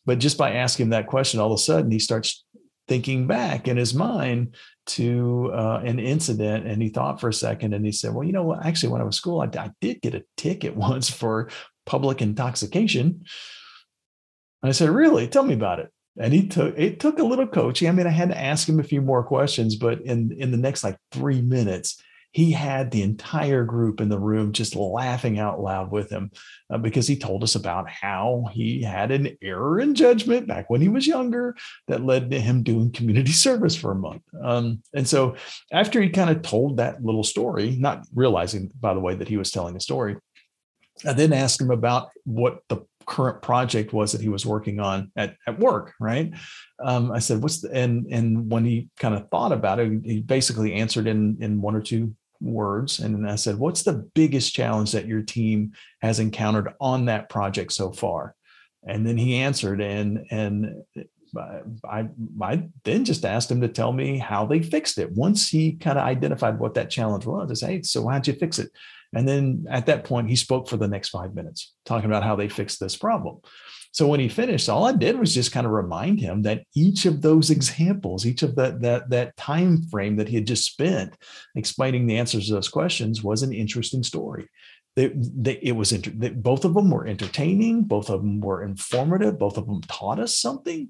but 0.05 0.19
just 0.19 0.37
by 0.37 0.53
asking 0.53 0.89
that 0.89 1.07
question, 1.07 1.39
all 1.39 1.51
of 1.51 1.59
a 1.59 1.61
sudden 1.61 1.91
he 1.91 1.99
starts 1.99 2.45
thinking 2.87 3.27
back 3.27 3.67
in 3.67 3.77
his 3.77 3.93
mind 3.93 4.55
to 4.87 5.51
uh, 5.53 5.81
an 5.85 5.99
incident, 5.99 6.65
and 6.67 6.81
he 6.81 6.89
thought 6.89 7.21
for 7.21 7.29
a 7.29 7.33
second, 7.33 7.73
and 7.73 7.85
he 7.85 7.91
said, 7.91 8.13
"Well, 8.13 8.25
you 8.25 8.33
know 8.33 8.43
what? 8.43 8.65
Actually, 8.65 8.89
when 8.89 9.01
I 9.01 9.05
was 9.05 9.15
school, 9.15 9.41
I, 9.41 9.45
I 9.57 9.69
did 9.79 10.01
get 10.01 10.15
a 10.15 10.23
ticket 10.35 10.75
once 10.89 11.09
for 11.09 11.49
public 11.85 12.21
intoxication." 12.21 13.23
And 14.61 14.69
I 14.69 14.71
said, 14.71 14.89
"Really? 14.89 15.27
Tell 15.27 15.43
me 15.43 15.53
about 15.53 15.79
it." 15.79 15.91
And 16.17 16.33
he 16.33 16.47
took 16.47 16.77
it 16.77 16.99
took 16.99 17.19
a 17.19 17.23
little 17.23 17.47
coaching. 17.47 17.87
I 17.87 17.91
mean, 17.91 18.07
I 18.07 18.11
had 18.11 18.29
to 18.29 18.39
ask 18.39 18.67
him 18.67 18.79
a 18.79 18.83
few 18.83 19.01
more 19.01 19.23
questions, 19.23 19.75
but 19.75 20.01
in 20.01 20.31
in 20.37 20.51
the 20.51 20.57
next 20.57 20.83
like 20.83 20.97
three 21.11 21.41
minutes, 21.41 22.01
he 22.31 22.51
had 22.51 22.91
the 22.91 23.01
entire 23.01 23.63
group 23.63 23.99
in 23.99 24.09
the 24.09 24.19
room 24.19 24.51
just 24.51 24.75
laughing 24.75 25.39
out 25.39 25.59
loud 25.59 25.91
with 25.91 26.11
him 26.11 26.29
uh, 26.69 26.77
because 26.77 27.07
he 27.07 27.17
told 27.17 27.43
us 27.43 27.55
about 27.55 27.89
how 27.89 28.47
he 28.53 28.83
had 28.83 29.09
an 29.11 29.35
error 29.41 29.79
in 29.79 29.95
judgment 29.95 30.47
back 30.47 30.69
when 30.69 30.79
he 30.81 30.89
was 30.89 31.07
younger 31.07 31.55
that 31.87 32.05
led 32.05 32.29
to 32.29 32.39
him 32.39 32.61
doing 32.61 32.91
community 32.91 33.31
service 33.47 33.75
for 33.75 33.91
a 33.91 33.95
month. 33.95 34.21
Um, 34.43 34.83
and 34.93 35.07
so 35.07 35.35
after 35.71 36.01
he 36.01 36.09
kind 36.09 36.29
of 36.29 36.43
told 36.43 36.77
that 36.77 37.03
little 37.03 37.23
story, 37.23 37.75
not 37.79 38.05
realizing, 38.13 38.71
by 38.79 38.93
the 38.93 38.99
way, 38.99 39.15
that 39.15 39.27
he 39.27 39.37
was 39.37 39.49
telling 39.49 39.75
a 39.75 39.79
story, 39.79 40.17
I 41.05 41.13
then 41.13 41.33
asked 41.33 41.61
him 41.61 41.71
about 41.71 42.09
what 42.25 42.59
the 42.67 42.85
current 43.09 43.41
project 43.41 43.91
was 43.91 44.11
that 44.11 44.21
he 44.21 44.29
was 44.29 44.45
working 44.45 44.79
on 44.79 45.11
at, 45.15 45.35
at 45.47 45.59
work, 45.59 45.93
right? 45.99 46.31
Um, 46.81 47.11
I 47.11 47.19
said, 47.19 47.41
what's 47.41 47.61
the, 47.61 47.71
and, 47.71 48.05
and 48.11 48.49
when 48.51 48.63
he 48.63 48.89
kind 48.99 49.15
of 49.15 49.27
thought 49.29 49.51
about 49.51 49.79
it, 49.79 50.01
he 50.05 50.21
basically 50.21 50.75
answered 50.75 51.07
in, 51.07 51.37
in 51.41 51.59
one 51.59 51.75
or 51.75 51.81
two 51.81 52.15
words. 52.39 52.99
And 52.99 53.27
I 53.27 53.35
said, 53.35 53.57
what's 53.57 53.83
the 53.83 54.07
biggest 54.13 54.53
challenge 54.53 54.91
that 54.91 55.07
your 55.07 55.23
team 55.23 55.73
has 56.01 56.19
encountered 56.19 56.73
on 56.79 57.05
that 57.05 57.29
project 57.29 57.73
so 57.73 57.91
far? 57.91 58.35
And 58.87 59.05
then 59.05 59.17
he 59.17 59.35
answered 59.35 59.81
and, 59.81 60.25
and 60.31 60.83
I, 61.87 62.07
I 62.41 62.63
then 62.83 63.05
just 63.05 63.25
asked 63.25 63.51
him 63.51 63.61
to 63.61 63.67
tell 63.67 63.91
me 63.91 64.17
how 64.17 64.45
they 64.45 64.61
fixed 64.61 64.97
it. 64.97 65.11
Once 65.11 65.49
he 65.49 65.73
kind 65.73 65.97
of 65.97 66.05
identified 66.05 66.59
what 66.59 66.75
that 66.75 66.89
challenge 66.89 67.25
was, 67.25 67.51
I 67.51 67.53
said, 67.55 67.69
hey, 67.69 67.81
so 67.81 68.07
how'd 68.07 68.27
you 68.27 68.33
fix 68.33 68.59
it? 68.59 68.71
And 69.13 69.27
then 69.27 69.65
at 69.69 69.87
that 69.87 70.03
point, 70.03 70.29
he 70.29 70.35
spoke 70.35 70.69
for 70.69 70.77
the 70.77 70.87
next 70.87 71.09
five 71.09 71.33
minutes, 71.33 71.73
talking 71.85 72.09
about 72.09 72.23
how 72.23 72.35
they 72.35 72.47
fixed 72.47 72.79
this 72.79 72.95
problem. 72.95 73.39
So 73.91 74.07
when 74.07 74.19
he 74.19 74.29
finished, 74.29 74.69
all 74.69 74.85
I 74.85 74.91
did 74.91 75.19
was 75.19 75.33
just 75.33 75.51
kind 75.51 75.65
of 75.65 75.71
remind 75.71 76.19
him 76.19 76.43
that 76.43 76.63
each 76.75 77.05
of 77.05 77.21
those 77.21 77.49
examples, 77.49 78.25
each 78.25 78.43
of 78.43 78.55
that 78.55 78.81
that 78.81 79.09
that 79.09 79.35
time 79.35 79.81
frame 79.83 80.17
that 80.17 80.29
he 80.29 80.35
had 80.35 80.45
just 80.45 80.65
spent 80.65 81.15
explaining 81.55 82.05
the 82.05 82.17
answers 82.17 82.47
to 82.47 82.53
those 82.53 82.69
questions 82.69 83.23
was 83.23 83.41
an 83.41 83.51
interesting 83.51 84.03
story. 84.03 84.47
They, 84.95 85.11
they, 85.15 85.53
it 85.53 85.71
was 85.71 85.91
inter- 85.91 86.11
they, 86.15 86.29
both 86.29 86.65
of 86.65 86.73
them 86.73 86.91
were 86.91 87.07
entertaining, 87.07 87.83
both 87.83 88.09
of 88.09 88.21
them 88.21 88.41
were 88.41 88.63
informative, 88.63 89.39
both 89.39 89.57
of 89.57 89.65
them 89.65 89.81
taught 89.81 90.19
us 90.19 90.37
something. 90.37 90.89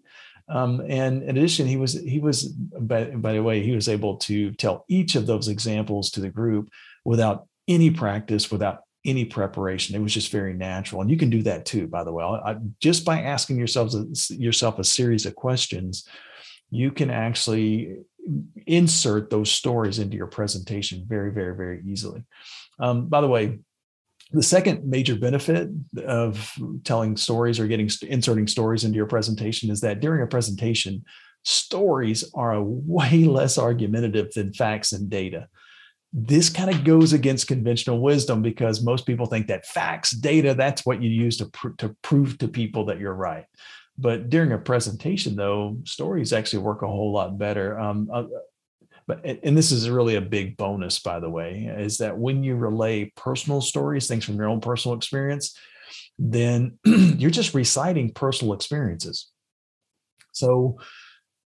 Um, 0.49 0.81
and 0.87 1.21
in 1.23 1.37
addition, 1.37 1.67
he 1.67 1.77
was 1.77 1.93
he 1.93 2.19
was 2.19 2.47
by, 2.47 3.05
by 3.05 3.33
the 3.33 3.43
way 3.43 3.61
he 3.61 3.71
was 3.71 3.87
able 3.87 4.17
to 4.17 4.51
tell 4.53 4.83
each 4.89 5.15
of 5.15 5.25
those 5.25 5.47
examples 5.47 6.09
to 6.11 6.21
the 6.21 6.29
group 6.29 6.69
without 7.05 7.47
any 7.69 7.89
practice, 7.91 8.51
without 8.51 8.81
any 9.05 9.23
preparation. 9.23 9.95
It 9.95 10.01
was 10.01 10.13
just 10.13 10.31
very 10.31 10.53
natural, 10.53 11.01
and 11.01 11.09
you 11.09 11.17
can 11.17 11.29
do 11.29 11.43
that 11.43 11.65
too. 11.65 11.87
By 11.87 12.03
the 12.03 12.11
way, 12.11 12.23
I, 12.23 12.57
just 12.81 13.05
by 13.05 13.21
asking 13.21 13.57
yourselves 13.57 14.29
yourself 14.31 14.79
a 14.79 14.83
series 14.83 15.25
of 15.25 15.35
questions, 15.35 16.05
you 16.69 16.91
can 16.91 17.09
actually 17.09 17.97
insert 18.67 19.29
those 19.29 19.51
stories 19.51 19.99
into 19.99 20.17
your 20.17 20.27
presentation 20.27 21.05
very, 21.07 21.31
very, 21.31 21.55
very 21.55 21.81
easily. 21.87 22.23
Um, 22.79 23.07
by 23.07 23.21
the 23.21 23.27
way, 23.27 23.59
the 24.31 24.43
second 24.43 24.85
major 24.85 25.15
benefit 25.15 25.69
of 26.05 26.53
telling 26.83 27.17
stories 27.17 27.59
or 27.59 27.67
getting 27.67 27.89
inserting 28.07 28.47
stories 28.47 28.83
into 28.83 28.97
your 28.97 29.07
presentation 29.07 29.71
is 29.71 29.81
that 29.81 30.01
during 30.01 30.21
a 30.21 30.27
presentation, 30.27 31.03
stories 31.43 32.29
are 32.35 32.61
way 32.61 33.23
less 33.23 33.57
argumentative 33.57 34.31
than 34.33 34.53
facts 34.53 34.91
and 34.91 35.09
data 35.09 35.47
this 36.11 36.49
kind 36.49 36.69
of 36.69 36.83
goes 36.83 37.13
against 37.13 37.47
conventional 37.47 38.01
wisdom 38.01 38.41
because 38.41 38.83
most 38.83 39.05
people 39.05 39.27
think 39.27 39.47
that 39.47 39.65
facts, 39.65 40.11
data, 40.11 40.55
that's 40.55 40.85
what 40.85 41.01
you 41.01 41.09
use 41.09 41.37
to, 41.37 41.45
pr- 41.47 41.69
to 41.77 41.95
prove 42.01 42.37
to 42.39 42.47
people 42.47 42.85
that 42.85 42.99
you're 42.99 43.13
right. 43.13 43.45
But 43.97 44.29
during 44.29 44.51
a 44.51 44.57
presentation, 44.57 45.35
though, 45.35 45.77
stories 45.83 46.33
actually 46.33 46.63
work 46.63 46.81
a 46.81 46.87
whole 46.87 47.11
lot 47.11 47.37
better. 47.37 47.77
Um, 47.77 48.09
uh, 48.11 48.23
but 49.07 49.25
and 49.25 49.57
this 49.57 49.71
is 49.71 49.89
really 49.89 50.15
a 50.15 50.21
big 50.21 50.55
bonus, 50.55 50.99
by 50.99 51.19
the 51.19 51.29
way, 51.29 51.73
is 51.77 51.97
that 51.97 52.17
when 52.17 52.43
you 52.43 52.55
relay 52.55 53.11
personal 53.15 53.59
stories, 53.59 54.07
things 54.07 54.23
from 54.23 54.35
your 54.35 54.47
own 54.47 54.61
personal 54.61 54.95
experience, 54.95 55.57
then 56.17 56.77
you're 56.85 57.31
just 57.31 57.55
reciting 57.55 58.13
personal 58.13 58.53
experiences. 58.53 59.27
So 60.31 60.77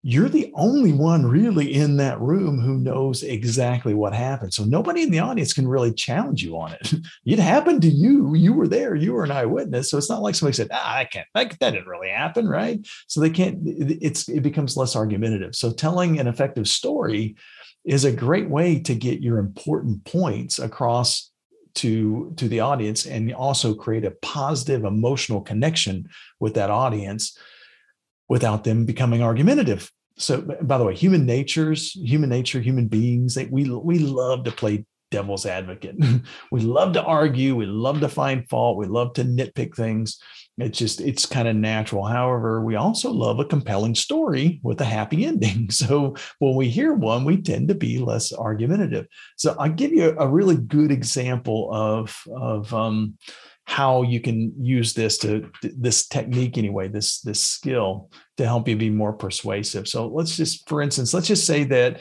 you're 0.02 0.30
the 0.30 0.50
only 0.54 0.92
one 0.92 1.26
really 1.26 1.74
in 1.74 1.98
that 1.98 2.18
room 2.20 2.58
who 2.58 2.78
knows 2.78 3.22
exactly 3.22 3.92
what 3.92 4.14
happened. 4.14 4.54
So 4.54 4.64
nobody 4.64 5.02
in 5.02 5.10
the 5.10 5.18
audience 5.18 5.52
can 5.52 5.68
really 5.68 5.92
challenge 5.92 6.42
you 6.42 6.58
on 6.58 6.72
it. 6.72 6.94
It 7.26 7.38
happened 7.38 7.82
to 7.82 7.88
you. 7.88 8.34
You 8.34 8.52
were 8.54 8.66
there. 8.66 8.94
You 8.94 9.12
were 9.12 9.24
an 9.24 9.30
eyewitness. 9.30 9.90
So 9.90 9.98
it's 9.98 10.08
not 10.08 10.22
like 10.22 10.34
somebody 10.34 10.56
said, 10.56 10.68
ah, 10.72 10.96
I 10.96 11.04
can't, 11.04 11.26
that, 11.34 11.56
that 11.60 11.70
didn't 11.72 11.86
really 11.86 12.08
happen. 12.08 12.48
Right. 12.48 12.86
So 13.06 13.20
they 13.20 13.30
can't, 13.30 13.58
it's, 13.64 14.28
it 14.28 14.40
becomes 14.40 14.76
less 14.76 14.96
argumentative. 14.96 15.54
So 15.54 15.70
telling 15.70 16.18
an 16.18 16.26
effective 16.26 16.66
story 16.66 17.36
is 17.84 18.04
a 18.04 18.12
great 18.12 18.48
way 18.48 18.80
to 18.80 18.94
get 18.94 19.20
your 19.20 19.38
important 19.38 20.04
points 20.04 20.58
across 20.58 21.30
to 21.74 22.32
to 22.36 22.48
the 22.48 22.58
audience 22.58 23.06
and 23.06 23.32
also 23.32 23.74
create 23.74 24.04
a 24.04 24.10
positive 24.22 24.84
emotional 24.84 25.40
connection 25.40 26.08
with 26.40 26.54
that 26.54 26.68
audience 26.68 27.38
without 28.30 28.64
them 28.64 28.86
becoming 28.86 29.22
argumentative. 29.22 29.90
So, 30.16 30.40
by 30.62 30.78
the 30.78 30.84
way, 30.84 30.94
human 30.94 31.26
natures, 31.26 31.92
human 31.92 32.30
nature, 32.30 32.60
human 32.60 32.86
beings, 32.86 33.34
they, 33.34 33.46
we 33.46 33.68
we 33.68 33.98
love 33.98 34.44
to 34.44 34.52
play 34.52 34.86
devil's 35.10 35.44
advocate. 35.44 35.96
we 36.52 36.60
love 36.60 36.92
to 36.92 37.02
argue. 37.02 37.56
We 37.56 37.66
love 37.66 38.00
to 38.00 38.08
find 38.08 38.48
fault. 38.48 38.78
We 38.78 38.86
love 38.86 39.14
to 39.14 39.24
nitpick 39.24 39.74
things. 39.74 40.20
It's 40.58 40.78
just 40.78 41.00
it's 41.00 41.26
kind 41.26 41.48
of 41.48 41.56
natural. 41.56 42.04
However, 42.04 42.62
we 42.62 42.76
also 42.76 43.10
love 43.10 43.40
a 43.40 43.44
compelling 43.46 43.94
story 43.94 44.60
with 44.62 44.80
a 44.80 44.84
happy 44.84 45.24
ending. 45.24 45.68
So 45.80 46.14
when 46.38 46.54
we 46.54 46.68
hear 46.68 46.92
one, 46.92 47.24
we 47.24 47.40
tend 47.40 47.68
to 47.68 47.74
be 47.74 47.98
less 47.98 48.32
argumentative. 48.32 49.06
So 49.36 49.56
I'll 49.58 49.72
give 49.72 49.92
you 49.92 50.14
a, 50.18 50.28
really 50.28 50.56
good 50.56 50.92
example 50.92 51.70
of 51.72 52.22
of 52.36 52.72
um, 52.74 53.16
how 53.70 54.02
you 54.02 54.20
can 54.20 54.52
use 54.60 54.94
this 54.94 55.16
to 55.16 55.48
this 55.62 56.08
technique 56.08 56.58
anyway 56.58 56.88
this 56.88 57.20
this 57.20 57.38
skill 57.38 58.10
to 58.36 58.44
help 58.44 58.66
you 58.66 58.74
be 58.74 58.90
more 58.90 59.12
persuasive. 59.12 59.86
So 59.86 60.08
let's 60.08 60.36
just 60.36 60.68
for 60.68 60.82
instance 60.82 61.14
let's 61.14 61.28
just 61.28 61.46
say 61.46 61.62
that 61.64 62.00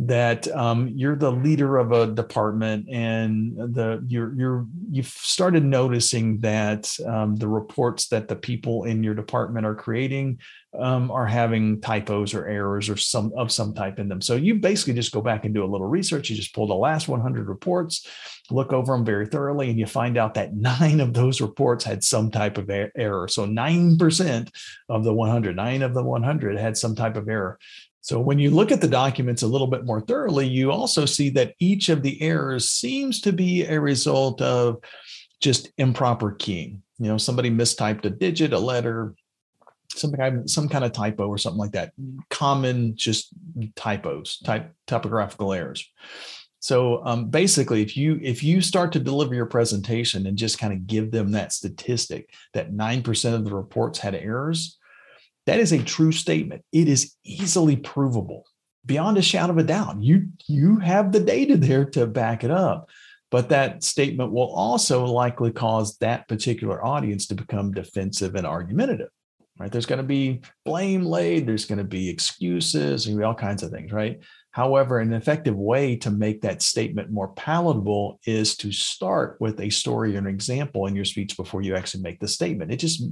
that 0.00 0.46
um, 0.54 0.92
you're 0.94 1.16
the 1.16 1.32
leader 1.32 1.76
of 1.76 1.90
a 1.90 2.06
department 2.06 2.88
and 2.88 3.56
the 3.74 4.00
you're 4.06 4.32
you're 4.34 4.66
you've 4.92 5.08
started 5.08 5.64
noticing 5.64 6.38
that 6.40 6.94
um, 7.04 7.34
the 7.34 7.48
reports 7.48 8.06
that 8.08 8.28
the 8.28 8.36
people 8.36 8.84
in 8.84 9.02
your 9.02 9.14
department 9.14 9.66
are 9.66 9.74
creating 9.74 10.38
um, 10.78 11.10
are 11.10 11.26
having 11.26 11.80
typos 11.80 12.32
or 12.32 12.46
errors 12.46 12.88
or 12.88 12.96
some 12.96 13.32
of 13.36 13.50
some 13.50 13.74
type 13.74 13.98
in 13.98 14.08
them. 14.08 14.20
So 14.20 14.36
you 14.36 14.54
basically 14.54 14.94
just 14.94 15.10
go 15.10 15.20
back 15.20 15.44
and 15.44 15.52
do 15.52 15.64
a 15.64 15.66
little 15.66 15.88
research. 15.88 16.30
You 16.30 16.36
just 16.36 16.54
pull 16.54 16.68
the 16.68 16.74
last 16.74 17.08
100 17.08 17.48
reports, 17.48 18.06
look 18.50 18.72
over 18.72 18.92
them 18.92 19.04
very 19.04 19.26
thoroughly, 19.26 19.68
and 19.68 19.80
you 19.80 19.86
find 19.86 20.16
out 20.16 20.34
that 20.34 20.54
nine 20.54 21.00
of 21.00 21.12
those 21.12 21.40
reports 21.40 21.82
had 21.82 22.04
some 22.04 22.30
type 22.30 22.56
of 22.56 22.70
error. 22.70 23.26
So 23.26 23.46
nine 23.46 23.98
percent 23.98 24.52
of 24.88 25.02
the 25.02 25.12
100, 25.12 25.56
nine 25.56 25.82
of 25.82 25.92
the 25.92 26.04
100 26.04 26.56
had 26.56 26.76
some 26.76 26.94
type 26.94 27.16
of 27.16 27.28
error. 27.28 27.58
So 28.08 28.18
when 28.18 28.38
you 28.38 28.48
look 28.48 28.72
at 28.72 28.80
the 28.80 28.88
documents 28.88 29.42
a 29.42 29.46
little 29.46 29.66
bit 29.66 29.84
more 29.84 30.00
thoroughly, 30.00 30.48
you 30.48 30.72
also 30.72 31.04
see 31.04 31.28
that 31.28 31.52
each 31.58 31.90
of 31.90 32.02
the 32.02 32.22
errors 32.22 32.70
seems 32.70 33.20
to 33.20 33.34
be 33.34 33.66
a 33.66 33.78
result 33.78 34.40
of 34.40 34.78
just 35.42 35.70
improper 35.76 36.32
keying. 36.32 36.82
You 36.98 37.08
know, 37.08 37.18
somebody 37.18 37.50
mistyped 37.50 38.06
a 38.06 38.10
digit, 38.10 38.54
a 38.54 38.58
letter, 38.58 39.14
some 39.94 40.12
kind 40.12 40.38
of, 40.38 40.48
some 40.48 40.70
kind 40.70 40.86
of 40.86 40.92
typo 40.92 41.28
or 41.28 41.36
something 41.36 41.58
like 41.58 41.72
that. 41.72 41.92
Common 42.30 42.96
just 42.96 43.28
typos, 43.76 44.38
type 44.38 44.72
typographical 44.86 45.52
errors. 45.52 45.86
So 46.60 47.04
um, 47.04 47.28
basically, 47.28 47.82
if 47.82 47.94
you 47.94 48.18
if 48.22 48.42
you 48.42 48.62
start 48.62 48.90
to 48.92 49.00
deliver 49.00 49.34
your 49.34 49.44
presentation 49.44 50.26
and 50.26 50.38
just 50.38 50.58
kind 50.58 50.72
of 50.72 50.86
give 50.86 51.10
them 51.10 51.32
that 51.32 51.52
statistic 51.52 52.30
that 52.54 52.72
nine 52.72 53.02
percent 53.02 53.34
of 53.34 53.44
the 53.44 53.54
reports 53.54 53.98
had 53.98 54.14
errors, 54.14 54.77
that 55.48 55.58
is 55.58 55.72
a 55.72 55.82
true 55.82 56.12
statement. 56.12 56.62
It 56.72 56.88
is 56.88 57.14
easily 57.24 57.76
provable 57.76 58.44
beyond 58.84 59.18
a 59.18 59.22
shadow 59.22 59.52
of 59.52 59.58
a 59.58 59.62
doubt. 59.62 60.02
You 60.02 60.28
you 60.46 60.78
have 60.78 61.12
the 61.12 61.20
data 61.20 61.56
there 61.56 61.84
to 61.86 62.06
back 62.06 62.44
it 62.44 62.50
up. 62.50 62.90
But 63.30 63.50
that 63.50 63.84
statement 63.84 64.32
will 64.32 64.50
also 64.54 65.04
likely 65.04 65.52
cause 65.52 65.98
that 65.98 66.28
particular 66.28 66.84
audience 66.84 67.26
to 67.26 67.34
become 67.34 67.72
defensive 67.72 68.34
and 68.34 68.46
argumentative. 68.46 69.10
Right? 69.58 69.70
There's 69.70 69.86
going 69.86 69.98
to 69.98 70.04
be 70.04 70.40
blame 70.64 71.04
laid, 71.04 71.46
there's 71.46 71.66
going 71.66 71.78
to 71.78 71.84
be 71.84 72.08
excuses, 72.08 73.06
and 73.06 73.22
all 73.24 73.34
kinds 73.34 73.62
of 73.62 73.70
things, 73.70 73.92
right? 73.92 74.20
However, 74.58 74.98
an 74.98 75.12
effective 75.12 75.54
way 75.54 75.94
to 75.98 76.10
make 76.10 76.40
that 76.42 76.62
statement 76.62 77.12
more 77.12 77.28
palatable 77.28 78.18
is 78.26 78.56
to 78.56 78.72
start 78.72 79.36
with 79.38 79.60
a 79.60 79.70
story 79.70 80.16
or 80.16 80.18
an 80.18 80.26
example 80.26 80.86
in 80.86 80.96
your 80.96 81.04
speech 81.04 81.36
before 81.36 81.62
you 81.62 81.76
actually 81.76 82.02
make 82.02 82.18
the 82.18 82.26
statement. 82.26 82.72
It 82.72 82.78
just 82.78 83.04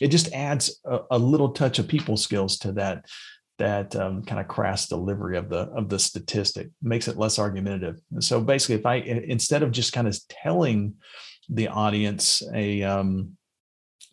it 0.00 0.12
just 0.12 0.32
adds 0.32 0.80
a, 0.84 1.00
a 1.10 1.18
little 1.18 1.48
touch 1.48 1.80
of 1.80 1.88
people 1.88 2.16
skills 2.16 2.56
to 2.58 2.70
that 2.74 3.06
that 3.58 3.96
um, 3.96 4.22
kind 4.22 4.40
of 4.40 4.46
crass 4.46 4.86
delivery 4.86 5.36
of 5.36 5.48
the 5.48 5.62
of 5.76 5.88
the 5.88 5.98
statistic 5.98 6.70
makes 6.80 7.08
it 7.08 7.18
less 7.18 7.36
argumentative. 7.36 7.98
So 8.20 8.40
basically, 8.40 8.76
if 8.76 8.86
I 8.86 8.94
instead 8.98 9.64
of 9.64 9.72
just 9.72 9.92
kind 9.92 10.06
of 10.06 10.16
telling 10.28 10.94
the 11.48 11.66
audience 11.66 12.44
a 12.54 12.84
um, 12.84 13.36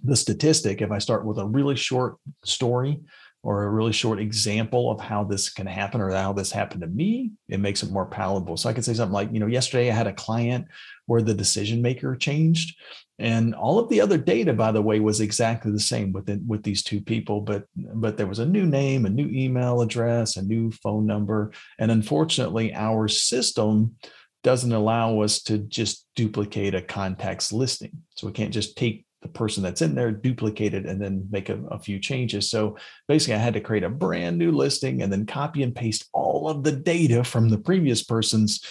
the 0.03 0.15
statistic, 0.15 0.81
if 0.81 0.89
I 0.89 0.97
start 0.97 1.23
with 1.23 1.37
a 1.37 1.45
really 1.45 1.75
short 1.75 2.15
story 2.43 3.01
or 3.41 3.63
a 3.63 3.69
really 3.69 3.93
short 3.93 4.19
example 4.19 4.91
of 4.91 4.99
how 4.99 5.23
this 5.23 5.49
can 5.49 5.65
happen 5.65 6.01
or 6.01 6.11
how 6.11 6.33
this 6.33 6.51
happened 6.51 6.81
to 6.81 6.87
me, 6.87 7.31
it 7.47 7.59
makes 7.59 7.83
it 7.83 7.91
more 7.91 8.05
palatable. 8.05 8.57
So 8.57 8.69
I 8.69 8.73
could 8.73 8.83
say 8.83 8.93
something 8.93 9.13
like, 9.13 9.31
you 9.31 9.39
know, 9.39 9.47
yesterday 9.47 9.89
I 9.89 9.93
had 9.93 10.07
a 10.07 10.13
client 10.13 10.65
where 11.05 11.21
the 11.21 11.33
decision 11.33 11.81
maker 11.81 12.15
changed. 12.15 12.75
And 13.17 13.53
all 13.53 13.79
of 13.79 13.89
the 13.89 13.99
other 14.01 14.17
data, 14.17 14.53
by 14.53 14.71
the 14.71 14.81
way, 14.81 14.99
was 14.99 15.19
exactly 15.19 15.71
the 15.71 15.79
same 15.79 16.13
with 16.13 16.29
with 16.47 16.63
these 16.63 16.83
two 16.83 17.01
people, 17.01 17.41
but 17.41 17.65
but 17.75 18.15
there 18.15 18.27
was 18.27 18.39
a 18.39 18.45
new 18.45 18.65
name, 18.65 19.05
a 19.05 19.09
new 19.09 19.27
email 19.27 19.81
address, 19.81 20.37
a 20.37 20.41
new 20.41 20.71
phone 20.71 21.05
number, 21.05 21.51
and 21.79 21.91
unfortunately, 21.91 22.73
our 22.73 23.09
system 23.09 23.95
doesn't 24.41 24.71
allow 24.71 25.19
us 25.19 25.41
to 25.43 25.57
just 25.57 26.05
duplicate 26.15 26.73
a 26.73 26.81
contacts 26.81 27.51
listing. 27.51 27.91
So 28.15 28.27
we 28.27 28.31
can't 28.31 28.53
just 28.53 28.77
take 28.77 29.05
the 29.21 29.27
person 29.27 29.63
that's 29.63 29.81
in 29.81 29.95
there, 29.95 30.11
duplicate 30.11 30.73
it, 30.73 30.85
and 30.85 31.01
then 31.01 31.27
make 31.29 31.49
a, 31.49 31.59
a, 31.71 31.79
few 31.79 31.99
changes. 31.99 32.49
So 32.49 32.77
basically, 33.07 33.35
I 33.35 33.39
had 33.39 33.53
to 33.55 33.61
create 33.61 33.83
a 33.83 33.89
brand 33.89 34.37
new 34.37 34.51
listing 34.51 35.01
and 35.01 35.11
then 35.11 35.25
copy 35.25 35.61
and 35.63 35.75
paste 35.75 36.07
all 36.13 36.49
of 36.49 36.63
the 36.63 36.71
data 36.71 37.23
from 37.23 37.49
the 37.49 37.57
previous 37.57 38.01
person's 38.01 38.63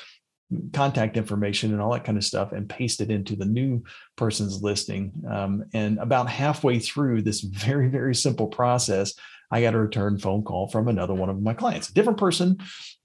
contact 0.72 1.18
information 1.18 1.72
and 1.72 1.82
all 1.82 1.92
that 1.92 2.04
kind 2.04 2.16
of 2.16 2.24
stuff 2.24 2.52
and 2.52 2.68
paste 2.68 3.02
it 3.02 3.10
into 3.10 3.36
the 3.36 3.44
new 3.44 3.84
person's 4.16 4.62
listing. 4.62 5.12
Um, 5.30 5.64
and 5.74 5.98
about 5.98 6.28
halfway 6.28 6.78
through 6.78 7.22
this 7.22 7.40
very, 7.40 7.88
very 7.88 8.14
simple 8.14 8.46
process, 8.46 9.12
I 9.50 9.60
got 9.60 9.74
a 9.74 9.78
return 9.78 10.18
phone 10.18 10.42
call 10.42 10.68
from 10.68 10.88
another 10.88 11.14
one 11.14 11.28
of 11.28 11.40
my 11.42 11.54
clients, 11.54 11.90
a 11.90 11.94
different 11.94 12.18
person. 12.18 12.58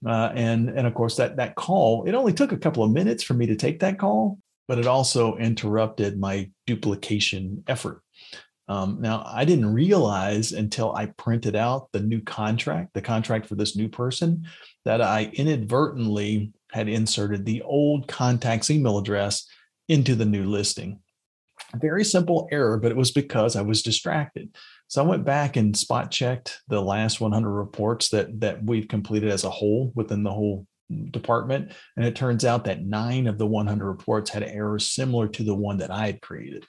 Uh, 0.06 0.30
and, 0.34 0.70
and 0.70 0.86
of 0.86 0.94
course, 0.94 1.16
that, 1.16 1.36
that 1.36 1.54
call, 1.54 2.04
it 2.04 2.14
only 2.14 2.32
took 2.32 2.52
a 2.52 2.58
couple 2.58 2.82
of 2.82 2.90
minutes 2.90 3.22
for 3.22 3.34
me 3.34 3.46
to 3.46 3.56
take 3.56 3.80
that 3.80 3.98
call 3.98 4.38
but 4.68 4.78
it 4.78 4.86
also 4.86 5.36
interrupted 5.36 6.18
my 6.18 6.50
duplication 6.66 7.64
effort. 7.66 8.02
Um, 8.66 8.98
now, 9.00 9.22
I 9.26 9.44
didn't 9.44 9.74
realize 9.74 10.52
until 10.52 10.94
I 10.94 11.06
printed 11.06 11.54
out 11.54 11.92
the 11.92 12.00
new 12.00 12.22
contract, 12.22 12.94
the 12.94 13.02
contract 13.02 13.46
for 13.46 13.56
this 13.56 13.76
new 13.76 13.88
person, 13.88 14.46
that 14.84 15.02
I 15.02 15.30
inadvertently 15.34 16.52
had 16.72 16.88
inserted 16.88 17.44
the 17.44 17.62
old 17.62 18.08
contact's 18.08 18.70
email 18.70 18.98
address 18.98 19.46
into 19.88 20.14
the 20.14 20.24
new 20.24 20.44
listing. 20.44 21.00
Very 21.76 22.04
simple 22.04 22.48
error, 22.50 22.78
but 22.78 22.90
it 22.90 22.96
was 22.96 23.10
because 23.10 23.54
I 23.54 23.62
was 23.62 23.82
distracted. 23.82 24.56
So 24.88 25.02
I 25.02 25.06
went 25.06 25.24
back 25.24 25.56
and 25.56 25.76
spot 25.76 26.10
checked 26.10 26.60
the 26.68 26.80
last 26.80 27.20
100 27.20 27.50
reports 27.50 28.10
that 28.10 28.40
that 28.40 28.64
we've 28.64 28.88
completed 28.88 29.30
as 29.30 29.44
a 29.44 29.50
whole 29.50 29.92
within 29.94 30.22
the 30.22 30.32
whole 30.32 30.66
department. 31.10 31.72
And 31.96 32.04
it 32.04 32.16
turns 32.16 32.44
out 32.44 32.64
that 32.64 32.84
nine 32.84 33.26
of 33.26 33.38
the 33.38 33.46
100 33.46 33.84
reports 33.84 34.30
had 34.30 34.42
errors 34.42 34.88
similar 34.88 35.28
to 35.28 35.42
the 35.42 35.54
one 35.54 35.78
that 35.78 35.90
I 35.90 36.06
had 36.06 36.20
created. 36.20 36.64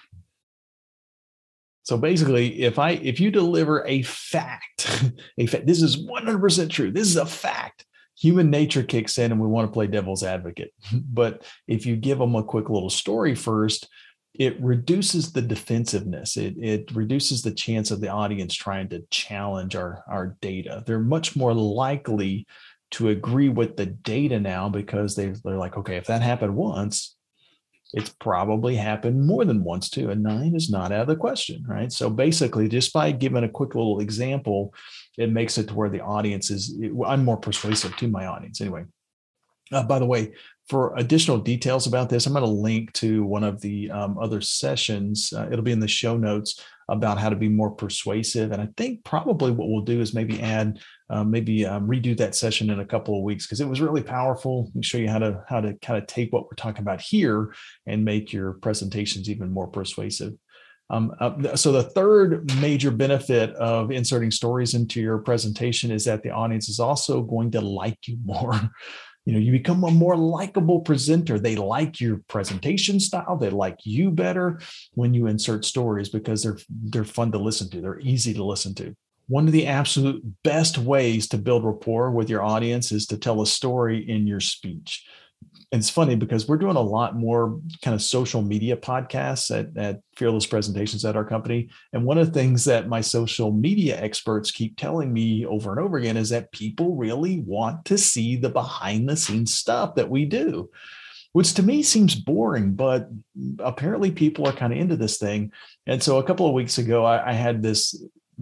So 1.83 1.97
basically, 1.97 2.63
if 2.63 2.79
I 2.79 2.91
if 2.91 3.19
you 3.19 3.29
deliver 3.29 3.85
a 3.85 4.01
fact, 4.01 5.11
a 5.37 5.45
fact, 5.45 5.67
this 5.67 5.83
is 5.83 6.03
100% 6.07 6.69
true. 6.69 6.91
This 6.91 7.07
is 7.07 7.15
a 7.15 7.25
fact. 7.25 7.85
Human 8.17 8.49
nature 8.49 8.81
kicks 8.81 9.19
in, 9.19 9.31
and 9.31 9.39
we 9.39 9.47
want 9.47 9.67
to 9.67 9.73
play 9.73 9.87
devil's 9.87 10.23
advocate. 10.23 10.71
But 10.93 11.45
if 11.67 11.85
you 11.85 11.95
give 11.95 12.17
them 12.17 12.35
a 12.35 12.43
quick 12.43 12.69
little 12.69 12.89
story 12.89 13.35
first, 13.35 13.87
it 14.33 14.59
reduces 14.61 15.31
the 15.31 15.41
defensiveness. 15.41 16.37
It, 16.37 16.55
it 16.57 16.95
reduces 16.95 17.41
the 17.41 17.53
chance 17.53 17.91
of 17.91 18.01
the 18.01 18.09
audience 18.09 18.53
trying 18.53 18.89
to 18.89 19.03
challenge 19.09 19.75
our, 19.75 20.03
our 20.09 20.35
data. 20.41 20.83
They're 20.85 20.99
much 20.99 21.35
more 21.35 21.53
likely 21.53 22.47
to 22.95 23.09
agree 23.09 23.49
with 23.49 23.75
the 23.75 23.85
data 23.85 24.39
now 24.39 24.69
because 24.69 25.15
they, 25.15 25.33
they're 25.43 25.57
like, 25.57 25.75
okay, 25.75 25.97
if 25.97 26.07
that 26.07 26.21
happened 26.21 26.55
once, 26.55 27.15
it's 27.93 28.09
probably 28.09 28.75
happened 28.75 29.25
more 29.25 29.43
than 29.43 29.63
once 29.63 29.89
too. 29.89 30.09
And 30.09 30.23
nine 30.23 30.55
is 30.55 30.69
not 30.69 30.91
out 30.93 31.01
of 31.01 31.07
the 31.07 31.15
question, 31.15 31.63
right? 31.67 31.91
So 31.91 32.09
basically, 32.09 32.69
just 32.69 32.93
by 32.93 33.11
giving 33.11 33.43
a 33.43 33.49
quick 33.49 33.75
little 33.75 33.99
example, 33.99 34.73
it 35.17 35.29
makes 35.29 35.57
it 35.57 35.67
to 35.67 35.73
where 35.73 35.89
the 35.89 36.01
audience 36.01 36.49
is, 36.49 36.77
I'm 37.05 37.25
more 37.25 37.37
persuasive 37.37 37.95
to 37.97 38.07
my 38.07 38.25
audience 38.25 38.61
anyway. 38.61 38.85
Uh, 39.71 39.83
by 39.83 39.99
the 39.99 40.05
way, 40.05 40.33
for 40.69 40.95
additional 40.97 41.37
details 41.37 41.85
about 41.85 42.09
this, 42.09 42.25
I'm 42.25 42.33
going 42.33 42.43
to 42.43 42.49
link 42.49 42.91
to 42.93 43.23
one 43.23 43.43
of 43.43 43.61
the 43.61 43.91
um, 43.91 44.17
other 44.17 44.41
sessions. 44.41 45.31
Uh, 45.35 45.47
it'll 45.51 45.63
be 45.63 45.71
in 45.71 45.79
the 45.79 45.87
show 45.87 46.17
notes 46.17 46.63
about 46.89 47.17
how 47.17 47.29
to 47.29 47.35
be 47.35 47.49
more 47.49 47.71
persuasive. 47.71 48.51
And 48.51 48.61
I 48.61 48.67
think 48.77 49.03
probably 49.03 49.51
what 49.51 49.69
we'll 49.69 49.81
do 49.81 50.01
is 50.01 50.13
maybe 50.13 50.41
add, 50.41 50.79
um, 51.09 51.31
maybe 51.31 51.65
um, 51.65 51.87
redo 51.87 52.15
that 52.17 52.35
session 52.35 52.69
in 52.69 52.79
a 52.79 52.85
couple 52.85 53.17
of 53.17 53.23
weeks 53.23 53.45
because 53.45 53.61
it 53.61 53.67
was 53.67 53.81
really 53.81 54.03
powerful. 54.03 54.71
We 54.73 54.83
show 54.83 54.97
you 54.97 55.09
how 55.09 55.19
to 55.19 55.43
how 55.47 55.61
to 55.61 55.73
kind 55.75 56.01
of 56.01 56.07
take 56.07 56.31
what 56.31 56.45
we're 56.45 56.55
talking 56.55 56.81
about 56.81 57.01
here 57.01 57.53
and 57.87 58.05
make 58.05 58.33
your 58.33 58.53
presentations 58.53 59.29
even 59.29 59.51
more 59.51 59.67
persuasive. 59.67 60.33
Um, 60.91 61.15
uh, 61.19 61.55
so 61.55 61.71
the 61.71 61.81
third 61.81 62.55
major 62.61 62.91
benefit 62.91 63.55
of 63.55 63.91
inserting 63.91 64.29
stories 64.29 64.75
into 64.75 65.01
your 65.01 65.17
presentation 65.17 65.89
is 65.89 66.05
that 66.05 66.21
the 66.21 66.29
audience 66.29 66.69
is 66.69 66.79
also 66.79 67.23
going 67.23 67.51
to 67.51 67.61
like 67.61 67.97
you 68.07 68.19
more 68.25 68.59
you 69.25 69.33
know 69.33 69.39
you 69.39 69.51
become 69.51 69.83
a 69.83 69.91
more 69.91 70.15
likable 70.15 70.79
presenter. 70.79 71.39
They 71.39 71.55
like 71.55 71.99
your 71.99 72.21
presentation 72.27 72.99
style. 72.99 73.37
They 73.37 73.49
like 73.49 73.79
you 73.83 74.11
better 74.11 74.59
when 74.93 75.13
you 75.13 75.27
insert 75.27 75.65
stories 75.65 76.09
because 76.09 76.43
they're 76.43 76.57
they're 76.69 77.03
fun 77.03 77.31
to 77.31 77.39
listen 77.39 77.69
to. 77.71 77.81
They're 77.81 77.99
easy 77.99 78.33
to 78.35 78.43
listen 78.43 78.75
to. 78.75 78.95
One 79.27 79.47
of 79.47 79.53
the 79.53 79.65
absolute 79.65 80.23
best 80.43 80.77
ways 80.77 81.27
to 81.29 81.39
build 81.39 81.65
rapport 81.65 82.11
with 82.11 82.29
your 82.29 82.43
audience 82.43 82.91
is 82.91 83.07
to 83.07 83.17
tell 83.17 83.41
a 83.41 83.47
story 83.47 84.07
in 84.07 84.27
your 84.27 84.39
speech 84.39 85.03
and 85.75 85.81
it's 85.81 85.89
funny 85.89 86.15
because 86.15 86.47
we're 86.47 86.55
doing 86.55 86.77
a 86.77 86.81
lot 86.81 87.17
more 87.17 87.59
kind 87.81 87.93
of 87.93 88.01
social 88.01 88.41
media 88.41 88.77
podcasts 88.77 89.51
at, 89.51 89.75
at 89.75 89.99
Fearless 90.15 90.45
Presentations 90.45 91.03
at 91.03 91.17
our 91.17 91.25
company. 91.25 91.69
And 91.91 92.05
one 92.05 92.17
of 92.17 92.27
the 92.27 92.31
things 92.31 92.63
that 92.63 92.87
my 92.87 93.01
social 93.01 93.51
media 93.51 94.01
experts 94.01 94.51
keep 94.51 94.77
telling 94.77 95.11
me 95.11 95.45
over 95.45 95.71
and 95.71 95.81
over 95.81 95.97
again 95.97 96.15
is 96.15 96.29
that 96.29 96.53
people 96.53 96.95
really 96.95 97.41
want 97.41 97.83
to 97.87 97.97
see 97.97 98.37
the 98.37 98.47
behind 98.47 99.09
the 99.09 99.17
scenes 99.17 99.53
stuff 99.53 99.95
that 99.95 100.09
we 100.09 100.23
do, 100.23 100.69
which 101.33 101.53
to 101.55 101.61
me 101.61 101.83
seems 101.83 102.15
boring, 102.15 102.73
but 102.73 103.09
apparently 103.59 104.11
people 104.11 104.47
are 104.47 104.53
kind 104.53 104.71
of 104.71 104.79
into 104.79 104.95
this 104.95 105.17
thing. 105.17 105.51
And 105.87 106.01
so 106.01 106.19
a 106.19 106.23
couple 106.23 106.47
of 106.47 106.53
weeks 106.53 106.77
ago, 106.77 107.03
I, 107.03 107.31
I 107.31 107.33
had 107.33 107.61
this 107.61 108.01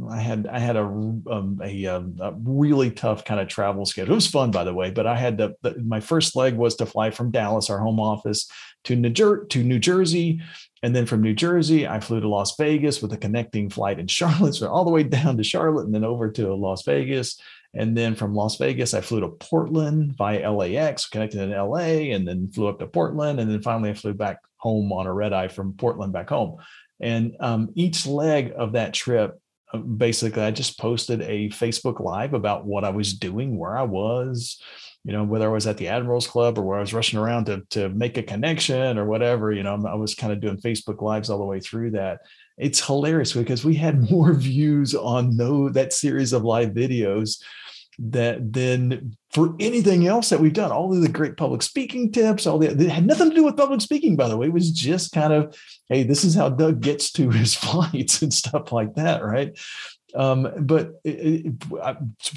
I 0.09 0.19
had 0.19 0.47
I 0.47 0.57
had 0.57 0.75
a 0.75 0.83
um, 0.83 1.59
a, 1.63 1.85
um, 1.85 2.17
a, 2.19 2.33
really 2.43 2.89
tough 2.89 3.25
kind 3.25 3.39
of 3.39 3.47
travel 3.47 3.85
schedule. 3.85 4.13
It 4.13 4.15
was 4.15 4.27
fun, 4.27 4.49
by 4.49 4.63
the 4.63 4.73
way, 4.73 4.89
but 4.89 5.05
I 5.05 5.15
had. 5.15 5.37
The, 5.37 5.55
my 5.83 5.99
first 5.99 6.35
leg 6.35 6.55
was 6.55 6.75
to 6.77 6.85
fly 6.85 7.11
from 7.11 7.31
Dallas, 7.31 7.69
our 7.69 7.77
home 7.77 7.99
office, 7.99 8.49
to 8.85 8.95
New, 8.95 9.11
Jer- 9.11 9.45
to 9.45 9.63
New 9.63 9.77
Jersey, 9.77 10.41
and 10.81 10.95
then 10.95 11.05
from 11.05 11.21
New 11.21 11.35
Jersey, 11.35 11.87
I 11.87 11.99
flew 11.99 12.19
to 12.19 12.27
Las 12.27 12.55
Vegas 12.57 13.01
with 13.01 13.13
a 13.13 13.17
connecting 13.17 13.69
flight 13.69 13.99
in 13.99 14.07
Charlotte, 14.07 14.55
so 14.55 14.67
all 14.67 14.83
the 14.83 14.91
way 14.91 15.03
down 15.03 15.37
to 15.37 15.43
Charlotte, 15.43 15.85
and 15.85 15.93
then 15.93 16.03
over 16.03 16.31
to 16.31 16.55
Las 16.55 16.83
Vegas, 16.83 17.39
and 17.75 17.95
then 17.95 18.15
from 18.15 18.33
Las 18.33 18.57
Vegas, 18.57 18.93
I 18.93 19.01
flew 19.01 19.19
to 19.21 19.29
Portland 19.29 20.15
via 20.17 20.51
LAX, 20.51 21.07
connected 21.07 21.41
in 21.41 21.51
LA, 21.51 22.13
and 22.13 22.27
then 22.27 22.51
flew 22.51 22.67
up 22.67 22.79
to 22.79 22.87
Portland, 22.87 23.39
and 23.39 23.49
then 23.49 23.61
finally 23.61 23.91
I 23.91 23.93
flew 23.93 24.13
back 24.13 24.39
home 24.57 24.91
on 24.91 25.05
a 25.05 25.13
red 25.13 25.33
eye 25.33 25.49
from 25.49 25.73
Portland 25.73 26.13
back 26.13 26.29
home. 26.29 26.57
And 26.99 27.35
um, 27.39 27.69
each 27.75 28.05
leg 28.05 28.53
of 28.55 28.73
that 28.73 28.93
trip 28.93 29.39
Uh, 29.73 29.77
basically 29.79 30.43
I 30.43 30.51
just 30.51 30.79
posted 30.79 31.21
a 31.21 31.49
Facebook 31.49 31.99
live 31.99 32.33
about 32.33 32.65
what 32.65 32.83
I 32.83 32.89
was 32.89 33.13
doing, 33.13 33.57
where 33.57 33.77
I 33.77 33.83
was, 33.83 34.61
you 35.03 35.11
know, 35.11 35.23
whether 35.23 35.49
I 35.49 35.53
was 35.53 35.67
at 35.67 35.77
the 35.77 35.87
Admirals 35.87 36.27
Club 36.27 36.57
or 36.57 36.63
where 36.63 36.77
I 36.77 36.81
was 36.81 36.93
rushing 36.93 37.19
around 37.19 37.45
to 37.45 37.61
to 37.71 37.89
make 37.89 38.17
a 38.17 38.23
connection 38.23 38.97
or 38.97 39.05
whatever, 39.05 39.51
you 39.51 39.63
know, 39.63 39.83
I 39.87 39.95
was 39.95 40.15
kind 40.15 40.31
of 40.31 40.39
doing 40.39 40.57
Facebook 40.57 41.01
lives 41.01 41.29
all 41.29 41.39
the 41.39 41.45
way 41.45 41.59
through 41.59 41.91
that. 41.91 42.21
It's 42.57 42.85
hilarious 42.85 43.33
because 43.33 43.65
we 43.65 43.75
had 43.75 44.09
more 44.11 44.33
views 44.33 44.95
on 44.95 45.35
no 45.35 45.69
that 45.69 45.93
series 45.93 46.33
of 46.33 46.43
live 46.43 46.69
videos 46.69 47.41
that 47.99 48.53
then 48.53 49.15
for 49.31 49.55
anything 49.59 50.07
else 50.07 50.29
that 50.29 50.39
we've 50.39 50.53
done. 50.53 50.71
All 50.71 50.93
of 50.93 51.01
the 51.01 51.09
great 51.09 51.37
public 51.37 51.61
speaking 51.61 52.11
tips, 52.11 52.45
all 52.45 52.59
that 52.59 52.79
had 52.79 53.05
nothing 53.05 53.29
to 53.29 53.35
do 53.35 53.43
with 53.43 53.57
public 53.57 53.81
speaking, 53.81 54.15
by 54.15 54.27
the 54.27 54.37
way. 54.37 54.47
It 54.47 54.53
was 54.53 54.71
just 54.71 55.11
kind 55.11 55.33
of, 55.33 55.55
hey, 55.89 56.03
this 56.03 56.23
is 56.23 56.35
how 56.35 56.49
Doug 56.49 56.81
gets 56.81 57.11
to 57.13 57.29
his 57.31 57.53
flights 57.53 58.21
and 58.21 58.33
stuff 58.33 58.71
like 58.71 58.95
that, 58.95 59.23
right? 59.23 59.57
Um, 60.15 60.47
but 60.59 60.91
it, 61.03 61.45
it, 61.45 61.53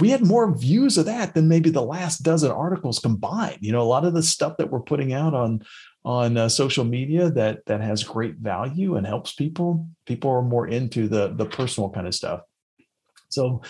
we 0.01 0.09
had 0.09 0.25
more 0.25 0.57
views 0.57 0.97
of 0.97 1.05
that 1.07 1.35
than 1.35 1.49
maybe 1.49 1.69
the 1.69 1.83
last 1.83 2.23
dozen 2.23 2.51
articles 2.51 2.99
combined. 2.99 3.59
You 3.61 3.73
know, 3.73 3.83
a 3.83 3.85
lot 3.85 4.07
of 4.07 4.15
the 4.15 4.23
stuff 4.23 4.57
that 4.57 4.71
we're 4.71 4.81
putting 4.81 5.13
out 5.13 5.35
on 5.35 5.63
on 6.05 6.37
uh, 6.37 6.49
social 6.49 6.85
media 6.85 7.29
that 7.31 7.67
that 7.67 7.81
has 7.81 8.05
great 8.05 8.37
value 8.37 8.97
and 8.97 9.07
helps 9.07 9.35
people. 9.35 9.89
People 10.07 10.31
are 10.31 10.43
more 10.43 10.67
into 10.67 11.09
the 11.09 11.35
the 11.35 11.45
personal 11.45 11.91
kind 11.91 12.07
of 12.07 12.15
stuff. 12.15 12.41
So 13.29 13.61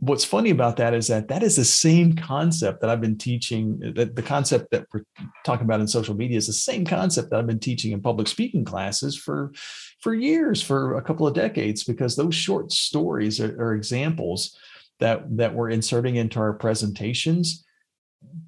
what's 0.00 0.24
funny 0.24 0.50
about 0.50 0.76
that 0.76 0.94
is 0.94 1.08
that 1.08 1.28
that 1.28 1.42
is 1.42 1.56
the 1.56 1.64
same 1.64 2.14
concept 2.14 2.80
that 2.80 2.90
I've 2.90 3.00
been 3.00 3.18
teaching. 3.18 3.92
That 3.94 4.16
the 4.16 4.22
concept 4.22 4.70
that 4.70 4.86
we're 4.92 5.04
talking 5.44 5.64
about 5.64 5.80
in 5.80 5.88
social 5.88 6.14
media 6.14 6.36
is 6.36 6.46
the 6.46 6.52
same 6.52 6.84
concept 6.84 7.30
that 7.30 7.38
I've 7.38 7.46
been 7.46 7.58
teaching 7.58 7.92
in 7.92 8.02
public 8.02 8.28
speaking 8.28 8.64
classes 8.64 9.16
for 9.16 9.52
for 10.00 10.14
years, 10.14 10.62
for 10.62 10.96
a 10.96 11.02
couple 11.02 11.26
of 11.26 11.34
decades, 11.34 11.84
because 11.84 12.16
those 12.16 12.34
short 12.34 12.72
stories 12.72 13.40
are, 13.40 13.60
are 13.60 13.74
examples 13.74 14.56
that 15.00 15.24
that 15.36 15.54
we're 15.54 15.70
inserting 15.70 16.16
into 16.16 16.38
our 16.38 16.52
presentations. 16.52 17.64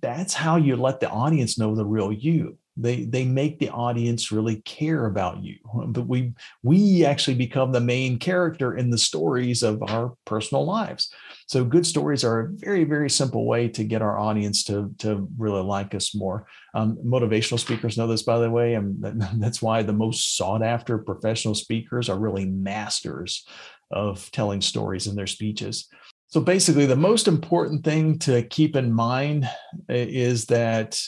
That's 0.01 0.35
how 0.35 0.57
you 0.57 0.77
let 0.77 1.01
the 1.01 1.11
audience 1.11 1.59
know 1.59 1.75
the 1.75 1.85
real 1.85 2.13
you 2.13 2.59
they 2.77 3.05
they 3.05 3.25
make 3.25 3.59
the 3.59 3.71
audience 3.71 4.31
really 4.31 4.61
care 4.63 5.07
about 5.07 5.43
you. 5.43 5.57
But 5.89 6.07
we 6.07 6.35
we 6.63 7.05
actually 7.05 7.37
become 7.37 7.73
the 7.73 7.81
main 7.81 8.19
character 8.19 8.77
in 8.77 8.91
the 8.91 8.99
stories 8.99 9.63
of 9.63 9.83
our 9.83 10.15
personal 10.25 10.65
lives. 10.65 11.13
So 11.47 11.65
good 11.65 11.87
stories 11.87 12.25
are 12.25 12.41
a 12.41 12.49
very 12.51 12.85
very 12.85 13.09
simple 13.09 13.47
way 13.47 13.69
to 13.69 13.85
get 13.85 14.03
our 14.03 14.19
audience 14.19 14.65
to 14.65 14.95
to 14.99 15.29
really 15.39 15.63
like 15.63 15.95
us 15.95 16.15
more. 16.15 16.47
Um, 16.75 16.99
motivational 17.05 17.59
speakers 17.59 17.97
know 17.97 18.07
this 18.07 18.23
by 18.23 18.39
the 18.39 18.51
way 18.51 18.75
and 18.75 19.03
that's 19.39 19.63
why 19.63 19.83
the 19.83 19.93
most 19.93 20.37
sought 20.37 20.63
after 20.63 20.99
professional 20.99 21.55
speakers 21.55 22.09
are 22.09 22.19
really 22.19 22.45
masters 22.45 23.47
of 23.91 24.31
telling 24.33 24.61
stories 24.61 25.07
in 25.07 25.15
their 25.15 25.27
speeches. 25.27 25.89
So 26.29 26.41
basically, 26.41 26.87
the 26.87 26.97
most 26.97 27.29
important 27.29 27.85
thing 27.85 28.19
to 28.21 28.43
keep 28.43 28.75
in 28.75 28.93
mind 28.93 29.49
eh, 29.89 30.07
is 30.09 30.47
that 30.47 31.01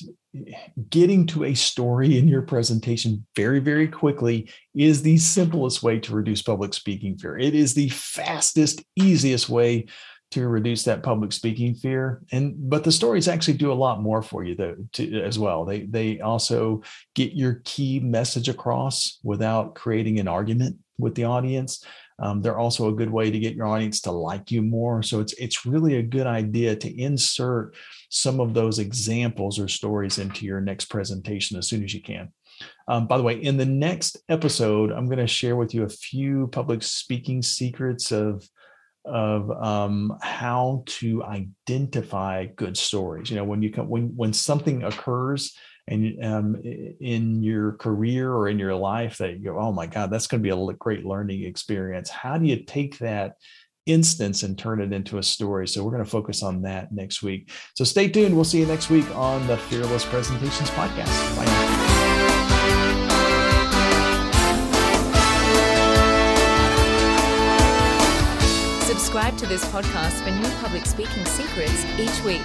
getting 0.91 1.27
to 1.27 1.45
a 1.45 1.55
story 1.55 2.19
in 2.19 2.29
your 2.29 2.43
presentation 2.43 3.27
very, 3.35 3.61
very 3.61 3.89
quickly 3.89 4.51
is 4.75 5.03
the 5.03 5.17
simplest 5.19 5.83
way 5.83 5.99
to 6.01 6.15
reduce 6.15 6.43
public 6.43 6.75
speaking 6.75 7.17
fear. 7.17 7.39
It 7.39 7.55
is 7.55 7.75
the 7.75 7.89
fastest, 7.89 8.83
easiest 8.97 9.49
way 9.49 9.87
to 10.31 10.47
reduce 10.47 10.85
that 10.85 11.03
public 11.03 11.33
speaking 11.33 11.75
fear. 11.75 12.23
And 12.33 12.55
but 12.69 12.85
the 12.85 12.93
stories 12.93 13.29
actually 13.29 13.57
do 13.57 13.73
a 13.73 13.75
lot 13.75 14.03
more 14.03 14.23
for 14.23 14.45
you 14.45 14.55
though 14.55 14.77
to, 14.95 15.23
as 15.23 15.39
well. 15.39 15.65
They 15.65 15.83
they 15.83 16.21
also 16.21 16.83
get 17.15 17.33
your 17.33 17.63
key 17.65 18.01
message 18.01 18.49
across 18.49 19.19
without 19.23 19.75
creating 19.75 20.19
an 20.19 20.29
argument 20.29 20.77
with 20.99 21.15
the 21.15 21.25
audience 21.25 21.83
um, 22.19 22.43
they're 22.43 22.59
also 22.59 22.89
a 22.89 22.95
good 22.95 23.11
way 23.11 23.31
to 23.31 23.39
get 23.39 23.55
your 23.55 23.67
audience 23.67 24.01
to 24.03 24.11
like 24.11 24.51
you 24.51 24.63
more. 24.63 25.03
So 25.03 25.21
it's 25.21 25.33
it's 25.35 25.65
really 25.65 25.97
a 25.97 26.03
good 26.03 26.27
idea 26.27 26.75
to 26.77 27.01
insert 27.01 27.77
some 28.11 28.41
of 28.41 28.55
those 28.55 28.79
examples 28.79 29.59
or 29.59 29.69
stories 29.69 30.19
into 30.19 30.45
your 30.45 30.61
next 30.61 30.87
presentation 30.87 31.57
as 31.59 31.69
soon 31.69 31.85
as 31.85 31.95
you 31.95 32.03
can. 32.03 32.33
Um, 32.89 33.07
by 33.07 33.19
the 33.19 33.23
way, 33.23 33.35
in 33.35 33.57
the 33.57 33.67
next 33.67 34.19
episode, 34.29 34.91
I'm 34.91 35.07
going 35.07 35.19
to 35.19 35.29
share 35.29 35.55
with 35.55 35.75
you 35.75 35.85
a 35.85 35.89
few 35.89 36.49
public 36.49 36.83
speaking 36.83 37.43
secrets 37.43 38.11
of 38.11 38.49
of 39.05 39.51
um, 39.51 40.19
how 40.21 40.83
to 40.87 41.23
identify 41.25 42.47
good 42.47 42.77
stories. 42.77 43.31
You 43.31 43.37
know, 43.37 43.45
when 43.45 43.63
you 43.63 43.73
come 43.73 43.89
when 43.89 44.17
when 44.17 44.33
something 44.33 44.83
occurs 44.83 45.57
and 45.89 46.25
um, 46.25 46.57
in 47.01 47.43
your 47.43 47.73
career 47.73 48.33
or 48.33 48.49
in 48.49 48.59
your 48.59 48.75
life 48.75 49.19
that 49.19 49.39
you 49.39 49.45
go, 49.45 49.59
oh 49.59 49.73
my 49.73 49.87
God, 49.87 50.11
that's 50.11 50.27
going 50.27 50.43
to 50.43 50.47
be 50.47 50.51
a 50.55 50.75
great 50.75 51.05
learning 51.05 51.45
experience. 51.45 52.11
How 52.11 52.37
do 52.37 52.47
you 52.47 52.63
take 52.65 52.99
that 52.99 53.37
instance 53.87 54.43
and 54.43 54.59
turn 54.59 54.83
it 54.83 54.93
into 54.93 55.19
a 55.19 55.23
story? 55.23 55.67
So 55.67 55.83
we're 55.83 55.93
going 55.93 56.05
to 56.05 56.11
focus 56.11 56.43
on 56.43 56.63
that 56.63 56.93
next 56.93 57.23
week. 57.23 57.51
So 57.75 57.85
stay 57.85 58.09
tuned. 58.09 58.35
We'll 58.35 58.45
see 58.45 58.61
you 58.61 58.67
next 58.67 58.91
week 58.91 59.11
on 59.17 59.47
the 59.47 59.57
Fearless 59.57 60.05
Presentations 60.05 60.71
podcast. 60.71 61.37
Bye 61.37 61.47
now. 61.47 61.89
Subscribe 68.83 69.39
to 69.39 69.47
this 69.47 69.65
podcast 69.67 70.23
for 70.23 70.31
new 70.31 70.55
public 70.61 70.85
speaking 70.85 71.25
secrets 71.25 71.87
each 71.99 72.23
week. 72.25 72.43